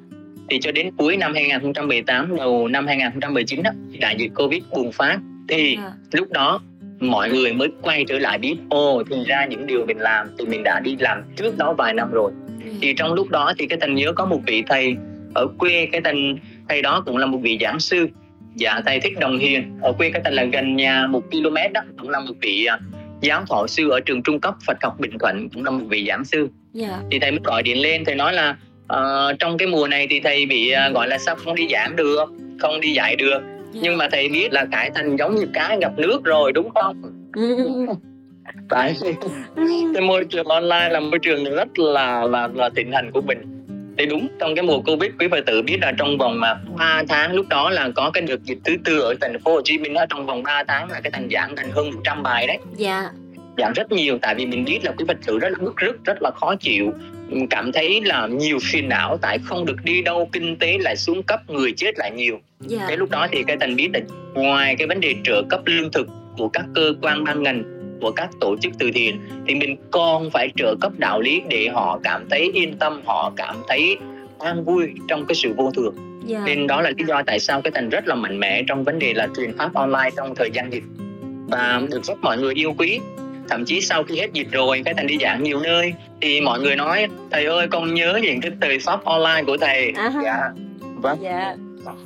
thì 0.50 0.58
cho 0.60 0.72
đến 0.72 0.90
cuối 0.96 1.16
năm 1.16 1.34
2018 1.34 2.36
đầu 2.36 2.68
năm 2.68 2.86
2019 2.86 3.62
đó, 3.62 3.70
đại 4.00 4.14
dịch 4.18 4.30
Covid 4.34 4.62
bùng 4.70 4.92
phát. 4.92 5.18
Thì 5.48 5.76
À. 5.76 5.92
lúc 6.12 6.32
đó 6.32 6.60
mọi 7.00 7.30
người 7.30 7.52
mới 7.52 7.68
quay 7.82 8.04
trở 8.08 8.18
lại 8.18 8.38
biết 8.38 8.56
ô 8.68 9.02
thì 9.10 9.16
ra 9.26 9.46
những 9.46 9.66
điều 9.66 9.86
mình 9.86 9.98
làm 9.98 10.26
thì 10.38 10.46
mình 10.46 10.62
đã 10.62 10.80
đi 10.80 10.96
làm 10.98 11.22
trước 11.36 11.58
đó 11.58 11.72
vài 11.78 11.94
năm 11.94 12.10
rồi. 12.10 12.32
Thì 12.80 12.94
trong 12.96 13.14
lúc 13.14 13.28
đó 13.28 13.52
thì 13.58 13.66
cái 13.66 13.78
thành 13.80 13.94
nhớ 13.94 14.12
có 14.12 14.26
một 14.26 14.40
vị 14.46 14.62
thầy 14.66 14.96
ở 15.34 15.46
quê 15.58 15.88
cái 15.92 16.00
thành 16.00 16.36
thầy 16.68 16.82
đó 16.82 17.02
cũng 17.06 17.16
là 17.16 17.26
một 17.26 17.38
vị 17.38 17.58
giảng 17.60 17.80
sư. 17.80 18.08
Dạ 18.54 18.80
thầy 18.86 19.00
thích 19.00 19.18
đồng 19.20 19.38
hiền. 19.38 19.78
Ở 19.82 19.92
quê 19.92 20.10
cái 20.10 20.20
thành 20.24 20.34
là 20.34 20.44
gần 20.44 20.76
nhà 20.76 21.06
một 21.06 21.22
km 21.30 21.72
đó 21.74 21.80
cũng 21.98 22.10
là 22.10 22.20
một 22.20 22.34
vị 22.40 22.64
à, 22.64 22.78
giáo 23.20 23.44
thọ 23.48 23.66
sư 23.66 23.90
ở 23.90 24.00
trường 24.00 24.22
trung 24.22 24.40
cấp 24.40 24.54
Phật 24.66 24.76
học 24.82 25.00
Bình 25.00 25.18
Thuận 25.18 25.48
cũng 25.48 25.64
là 25.64 25.70
một 25.70 25.84
vị 25.88 26.04
giảng 26.08 26.24
sư. 26.24 26.48
Dạ. 26.72 27.00
Thì 27.10 27.18
thầy 27.18 27.30
mới 27.30 27.40
gọi 27.44 27.62
điện 27.62 27.78
lên 27.82 28.04
thầy 28.04 28.14
nói 28.14 28.32
là 28.32 28.56
ờ, 28.90 29.33
trong 29.38 29.59
cái 29.59 29.68
mùa 29.68 29.88
này 29.88 30.07
thì 30.11 30.20
thầy 30.20 30.46
bị 30.46 30.70
à, 30.70 30.90
gọi 30.94 31.09
là 31.09 31.18
sao 31.18 31.37
không 31.37 31.55
đi 31.55 31.68
giảng 31.72 31.96
được 31.96 32.24
không 32.61 32.81
đi 32.81 32.92
dạy 32.92 33.16
được. 33.16 33.40
Dạ. 33.72 33.81
nhưng 33.83 33.96
mà 33.96 34.09
thầy 34.12 34.29
biết 34.29 34.53
là 34.53 34.66
cải 34.72 34.90
thành 34.94 35.16
giống 35.16 35.35
như 35.35 35.46
cá 35.55 35.76
gặp 35.81 35.92
nước 35.96 36.24
rồi 36.24 36.53
đúng 36.53 36.70
không? 36.70 37.03
Tại 38.68 38.94
cái 39.94 40.03
môi 40.03 40.24
trường 40.24 40.46
online 40.46 40.88
là 40.88 41.00
môi 41.00 41.18
trường 41.18 41.44
rất 41.44 41.79
là 41.79 42.24
là 42.24 42.48
là 42.55 42.70
thịnh 42.76 42.92
hành 42.92 43.11
của 43.12 43.20
mình. 43.20 43.38
Thì 43.98 44.07
đúng 44.07 44.29
trong 44.38 44.55
cái 44.55 44.62
mùa 44.62 44.81
covid 44.81 45.11
quý 45.18 45.29
phật 45.31 45.46
tử 45.46 45.62
biết 45.62 45.79
là 45.81 45.92
trong 45.98 46.18
vòng 46.18 46.40
mà 46.40 46.61
3 46.79 47.03
tháng 47.09 47.33
lúc 47.33 47.48
đó 47.48 47.70
là 47.70 47.88
có 47.94 48.11
cái 48.14 48.22
đợt 48.22 48.42
dịch 48.44 48.59
thứ 48.64 48.76
tư 48.85 49.00
ở 49.00 49.14
thành 49.20 49.40
phố 49.44 49.53
Hồ 49.53 49.61
Chí 49.64 49.79
Minh 49.79 49.94
đó 49.94 50.05
trong 50.09 50.26
vòng 50.26 50.42
3 50.42 50.64
tháng 50.68 50.90
là 50.90 51.00
cái 51.00 51.11
thành 51.11 51.29
giảng 51.33 51.57
thành 51.57 51.70
hơn 51.70 51.90
100 51.90 52.22
bài 52.22 52.46
đấy. 52.46 52.59
Dạ. 52.76 53.11
Giảm 53.59 53.72
rất 53.72 53.92
nhiều 53.92 54.18
tại 54.22 54.35
vì 54.35 54.46
mình 54.46 54.64
biết 54.64 54.81
là 54.85 54.92
quý 54.98 55.05
phật 55.09 55.16
tử 55.26 55.38
rất 55.38 55.48
là 55.48 55.59
bức 55.61 55.76
rứt 55.76 56.05
rất 56.05 56.22
là 56.22 56.31
khó 56.31 56.55
chịu 56.61 56.92
cảm 57.50 57.72
thấy 57.72 58.00
là 58.00 58.26
nhiều 58.26 58.58
phiền 58.62 58.88
não 58.88 59.18
tại 59.22 59.38
không 59.44 59.66
được 59.66 59.76
đi 59.84 60.02
đâu 60.02 60.28
kinh 60.32 60.56
tế 60.56 60.78
lại 60.78 60.96
xuống 60.96 61.22
cấp 61.22 61.50
người 61.50 61.72
chết 61.76 61.98
lại 61.98 62.10
nhiều. 62.10 62.40
Dạ. 62.60 62.84
Cái 62.88 62.96
lúc 62.96 63.10
đó 63.10 63.26
thì 63.30 63.42
cái 63.46 63.56
thành 63.60 63.76
biết 63.76 63.88
là 63.92 64.00
ngoài 64.34 64.76
cái 64.78 64.86
vấn 64.86 65.00
đề 65.00 65.14
trợ 65.24 65.42
cấp 65.48 65.60
lương 65.64 65.92
thực 65.92 66.08
của 66.38 66.48
các 66.48 66.64
cơ 66.74 66.94
quan 67.02 67.24
ban 67.24 67.42
ngành 67.42 67.62
của 68.00 68.10
các 68.10 68.30
tổ 68.40 68.56
chức 68.60 68.72
từ 68.78 68.90
thiện 68.94 69.20
thì 69.48 69.54
mình 69.54 69.76
còn 69.90 70.30
phải 70.30 70.48
trợ 70.56 70.74
cấp 70.80 70.92
đạo 70.98 71.20
lý 71.20 71.42
để 71.48 71.68
họ 71.68 72.00
cảm 72.02 72.28
thấy 72.30 72.50
yên 72.54 72.76
tâm 72.78 73.00
họ 73.06 73.32
cảm 73.36 73.56
thấy 73.68 73.96
an 74.38 74.64
vui 74.64 74.88
trong 75.08 75.26
cái 75.26 75.34
sự 75.34 75.52
vô 75.56 75.70
thường. 75.70 75.94
Dạ. 76.26 76.42
Nên 76.46 76.66
đó 76.66 76.82
là 76.82 76.90
lý 76.96 77.04
do 77.08 77.22
tại 77.26 77.40
sao 77.40 77.62
cái 77.62 77.70
thành 77.74 77.88
rất 77.88 78.06
là 78.06 78.14
mạnh 78.14 78.40
mẽ 78.40 78.62
trong 78.68 78.84
vấn 78.84 78.98
đề 78.98 79.14
là 79.14 79.28
truyền 79.36 79.56
pháp 79.58 79.74
online 79.74 80.10
trong 80.16 80.34
thời 80.34 80.50
gian 80.50 80.72
dịch. 80.72 80.84
Và 81.48 81.82
được 81.90 82.04
rất 82.04 82.18
mọi 82.22 82.38
người 82.38 82.54
yêu 82.54 82.74
quý 82.78 83.00
thậm 83.50 83.64
chí 83.64 83.80
sau 83.80 84.04
khi 84.04 84.16
hết 84.16 84.32
dịch 84.32 84.46
rồi 84.52 84.82
cái 84.84 84.94
thành 84.94 85.06
đi 85.06 85.18
giảng 85.20 85.42
nhiều 85.42 85.60
nơi 85.60 85.92
thì 86.20 86.40
mọi 86.40 86.60
người 86.60 86.76
nói 86.76 87.06
thầy 87.30 87.44
ơi 87.44 87.66
con 87.70 87.94
nhớ 87.94 88.20
những 88.22 88.40
cái 88.40 88.50
thời 88.60 88.78
pháp 88.78 89.04
online 89.04 89.42
của 89.46 89.56
thầy. 89.56 89.92
À 89.96 90.12
dạ. 90.24 90.50
Vâng. 90.80 91.18
Dạ. 91.22 91.56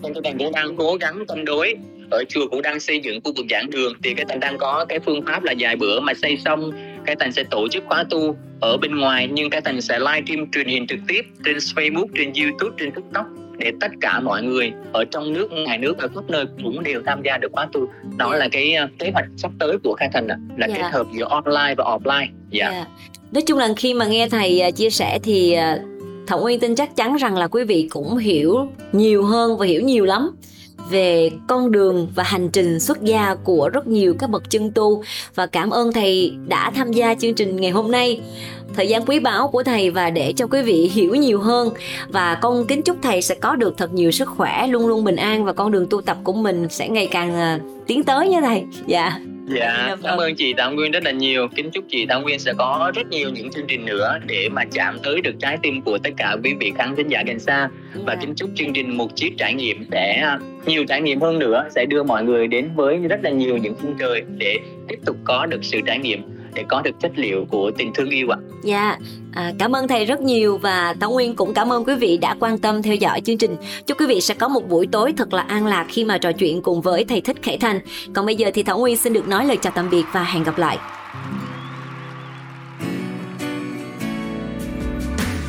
Nên 0.03 0.15
cái 0.15 0.21
thành 0.25 0.39
cũng 0.39 0.53
đang 0.53 0.77
cố 0.77 0.97
gắng 1.01 1.25
cân 1.29 1.45
đối. 1.45 1.75
Ở 2.11 2.25
chùa 2.29 2.47
cũng 2.51 2.63
đang 2.63 2.81
xây 2.81 3.01
dựng 3.01 3.21
khu 3.25 3.33
vực 3.37 3.47
giảng 3.51 3.71
đường 3.71 3.93
thì 4.03 4.15
cái 4.15 4.27
thành 4.29 4.41
đang 4.41 4.59
có 4.59 4.85
cái 4.89 4.99
phương 4.99 5.23
pháp 5.27 5.43
là 5.43 5.53
dài 5.53 5.77
bữa 5.77 6.01
mà 6.01 6.15
xây 6.15 6.37
xong 6.45 6.73
cái 7.07 7.17
thành 7.21 7.33
sẽ 7.33 7.45
tổ 7.51 7.69
chức 7.69 7.85
khóa 7.87 8.05
tu 8.11 8.37
ở 8.61 8.77
bên 8.77 8.97
ngoài 8.97 9.29
nhưng 9.33 9.51
cái 9.51 9.61
thành 9.61 9.81
sẽ 9.81 9.99
live 9.99 10.23
stream 10.27 10.51
truyền 10.51 10.69
hình 10.69 10.87
trực 10.87 10.99
tiếp 11.09 11.23
trên 11.45 11.57
Facebook 11.57 12.07
trên 12.15 12.33
YouTube 12.43 12.77
trên 12.79 12.91
TikTok 12.91 13.27
để 13.59 13.73
tất 13.81 13.91
cả 14.01 14.21
mọi 14.21 14.43
người 14.43 14.73
ở 14.93 15.05
trong 15.05 15.33
nước 15.33 15.49
ngoài 15.53 15.79
nước 15.79 15.99
ở 15.99 16.09
khắp 16.15 16.25
nơi 16.29 16.45
cũng 16.63 16.83
đều 16.83 17.03
tham 17.07 17.23
gia 17.25 17.39
được 17.39 17.53
khóa 17.53 17.69
tu 17.73 17.87
đó 18.17 18.29
Dạ. 18.33 18.37
là 18.39 18.49
cái 18.53 18.75
uh, 18.85 18.91
kế 18.99 19.11
hoạch 19.11 19.25
sắp 19.37 19.51
tới 19.61 19.79
của 19.85 19.95
khai 19.95 20.09
thành 20.13 20.27
là 20.57 20.67
Dạ. 20.69 20.75
kết 20.77 20.83
hợp 20.93 21.07
giữa 21.13 21.25
online 21.25 21.75
và 21.79 21.85
offline 21.85 22.27
dạ 22.51 22.71
Dạ. 22.73 22.87
Nói 23.33 23.43
chung 23.47 23.59
là 23.59 23.69
khi 23.77 23.95
mà 23.95 24.07
nghe 24.07 24.29
thầy 24.29 24.61
à, 24.61 24.71
chia 24.71 24.91
sẻ 24.91 25.19
thì 25.23 25.53
à, 25.53 25.79
Thảo 26.27 26.41
Nguyên 26.41 26.61
tin 26.61 26.75
chắc 26.75 26.97
chắn 26.97 27.17
rằng 27.17 27.37
là 27.37 27.47
quý 27.49 27.65
vị 27.65 27.87
cũng 27.91 28.17
hiểu 28.17 28.69
nhiều 28.93 29.25
hơn 29.25 29.59
và 29.59 29.67
hiểu 29.67 29.83
nhiều 29.83 30.05
lắm 30.05 30.31
về 30.91 31.31
con 31.47 31.71
đường 31.71 32.09
và 32.15 32.23
hành 32.23 32.49
trình 32.49 32.81
xuất 32.81 33.03
gia 33.03 33.35
của 33.35 33.71
rất 33.73 33.87
nhiều 33.87 34.15
các 34.19 34.31
bậc 34.31 34.51
chân 34.51 34.71
tu. 34.71 35.03
Và 35.35 35.47
cảm 35.47 35.71
ơn 35.71 35.93
thầy 35.93 36.37
đã 36.47 36.71
tham 36.71 36.93
gia 36.93 37.15
chương 37.15 37.35
trình 37.35 37.57
ngày 37.57 37.71
hôm 37.71 37.91
nay. 37.91 38.21
Thời 38.75 38.89
gian 38.89 39.05
quý 39.05 39.19
báu 39.19 39.49
của 39.49 39.63
thầy 39.63 39.91
và 39.91 40.11
để 40.11 40.33
cho 40.37 40.47
quý 40.47 40.63
vị 40.63 40.91
hiểu 40.95 41.15
nhiều 41.15 41.41
hơn. 41.41 41.71
Và 42.09 42.35
con 42.35 42.67
kính 42.67 42.83
chúc 42.83 42.97
thầy 43.03 43.23
sẽ 43.23 43.35
có 43.35 43.57
được 43.57 43.75
thật 43.77 43.93
nhiều 43.93 44.11
sức 44.11 44.29
khỏe 44.29 44.67
luôn 44.67 44.87
luôn 44.87 45.05
bình 45.05 45.17
an 45.17 45.45
và 45.45 45.53
con 45.53 45.73
đường 45.73 45.87
tu 45.91 46.01
tập 46.01 46.17
của 46.25 46.33
mình 46.33 46.67
sẽ 46.71 46.89
ngày 46.89 47.07
càng 47.07 47.35
à, 47.35 47.59
tiến 47.87 48.05
tới 48.05 48.29
nha 48.29 48.41
thầy. 48.41 48.65
Dạ 48.87 48.95
Dạ, 48.95 49.21
Dạ, 49.47 49.87
vâng. 49.91 50.01
cảm 50.03 50.19
ơn 50.19 50.35
chị 50.35 50.55
Thảo 50.59 50.73
Nguyên 50.73 50.93
rất 50.93 51.05
là 51.05 51.11
nhiều. 51.11 51.49
Kính 51.57 51.71
chúc 51.71 51.85
chị 51.89 52.07
Thảo 52.07 52.21
Nguyên 52.21 52.39
sẽ 52.39 52.53
có 52.59 52.93
rất 52.95 53.07
nhiều 53.11 53.31
những 53.31 53.51
chương 53.51 53.67
trình 53.67 53.85
nữa 53.85 54.19
để 54.27 54.49
mà 54.49 54.65
chạm 54.73 54.99
tới 55.03 55.21
được 55.21 55.35
trái 55.41 55.59
tim 55.63 55.83
của 55.83 55.99
tất 55.99 56.11
cả 56.17 56.37
quý 56.45 56.55
vị 56.61 56.73
khán 56.79 56.97
thính 56.97 57.09
giả 57.09 57.23
gần 57.27 57.39
xa. 57.39 57.69
Và 57.95 58.15
Dạ. 58.15 58.21
kính 58.21 58.35
chúc 58.35 58.51
chương 58.55 58.73
trình 58.73 58.97
một 58.97 59.17
chiếc 59.17 59.31
trải 59.39 59.55
nghiệm 59.55 59.85
sẽ 59.93 60.21
à, 60.23 60.39
nhiều 60.67 60.85
trải 60.89 61.01
nghiệm 61.03 61.21
hơn 61.21 61.39
nữa 61.39 61.65
sẽ 61.75 61.85
đưa 61.87 62.03
mọi 62.03 62.25
người 62.25 62.47
đến 62.47 62.69
với 62.75 62.99
rất 63.09 63.21
là 63.23 63.31
nhiều 63.31 63.57
những 63.57 63.75
khung 63.83 63.95
trời 63.99 64.23
để 64.37 64.59
tiếp 64.89 64.99
tục 65.07 65.17
có 65.25 65.47
được 65.47 65.65
sự 65.65 65.81
trải 65.87 65.99
nghiệm 65.99 66.23
để 66.55 66.65
có 66.69 66.83
được 66.83 67.01
chất 67.01 67.13
liệu 67.15 67.47
của 67.51 67.71
tình 67.79 67.93
thương 67.95 68.11
yêu 68.11 68.29
ạ. 68.31 68.39
Dạ, 68.63 68.99
à, 69.33 69.53
cảm 69.59 69.77
ơn 69.77 69.89
thầy 69.89 70.05
rất 70.05 70.21
nhiều 70.21 70.59
và 70.59 70.95
Thảo 71.01 71.11
Nguyên 71.11 71.37
cũng 71.37 71.55
cảm 71.55 71.73
ơn 71.73 71.85
quý 71.85 71.95
vị 71.95 72.17
đã 72.17 72.37
quan 72.41 72.59
tâm 72.59 72.83
theo 72.83 72.95
dõi 72.95 73.21
chương 73.21 73.39
trình. 73.39 73.57
Chúc 73.87 74.01
quý 74.01 74.07
vị 74.07 74.21
sẽ 74.21 74.35
có 74.35 74.49
một 74.49 74.69
buổi 74.69 74.87
tối 74.87 75.13
thật 75.17 75.33
là 75.33 75.43
an 75.43 75.67
lạc 75.67 75.87
khi 75.89 76.05
mà 76.05 76.19
trò 76.19 76.33
chuyện 76.33 76.63
cùng 76.63 76.81
với 76.81 77.05
thầy 77.05 77.21
Thích 77.21 77.43
Khải 77.43 77.59
Thành. 77.59 77.81
Còn 78.15 78.27
bây 78.27 78.37
giờ 78.37 78.51
thì 78.55 78.63
Thảo 78.63 78.79
Nguyên 78.79 78.97
xin 78.97 79.13
được 79.13 79.29
nói 79.29 79.47
lời 79.47 79.57
chào 79.57 79.73
tạm 79.77 79.91
biệt 79.91 80.05
và 80.13 80.25
hẹn 80.25 80.45
gặp 80.45 80.59
lại. 80.59 80.79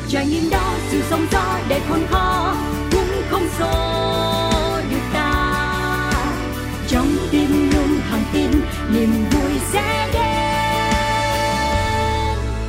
trải 0.08 0.26
nghiệm 0.26 0.50
đó 0.50 0.74
sự 0.88 1.00
sóng 1.10 1.26
gió 1.32 1.58
để 1.68 1.80
khôn 1.88 2.00
khó 2.10 2.54
cũng 2.92 3.22
không 3.30 3.48
xô 3.58 4.15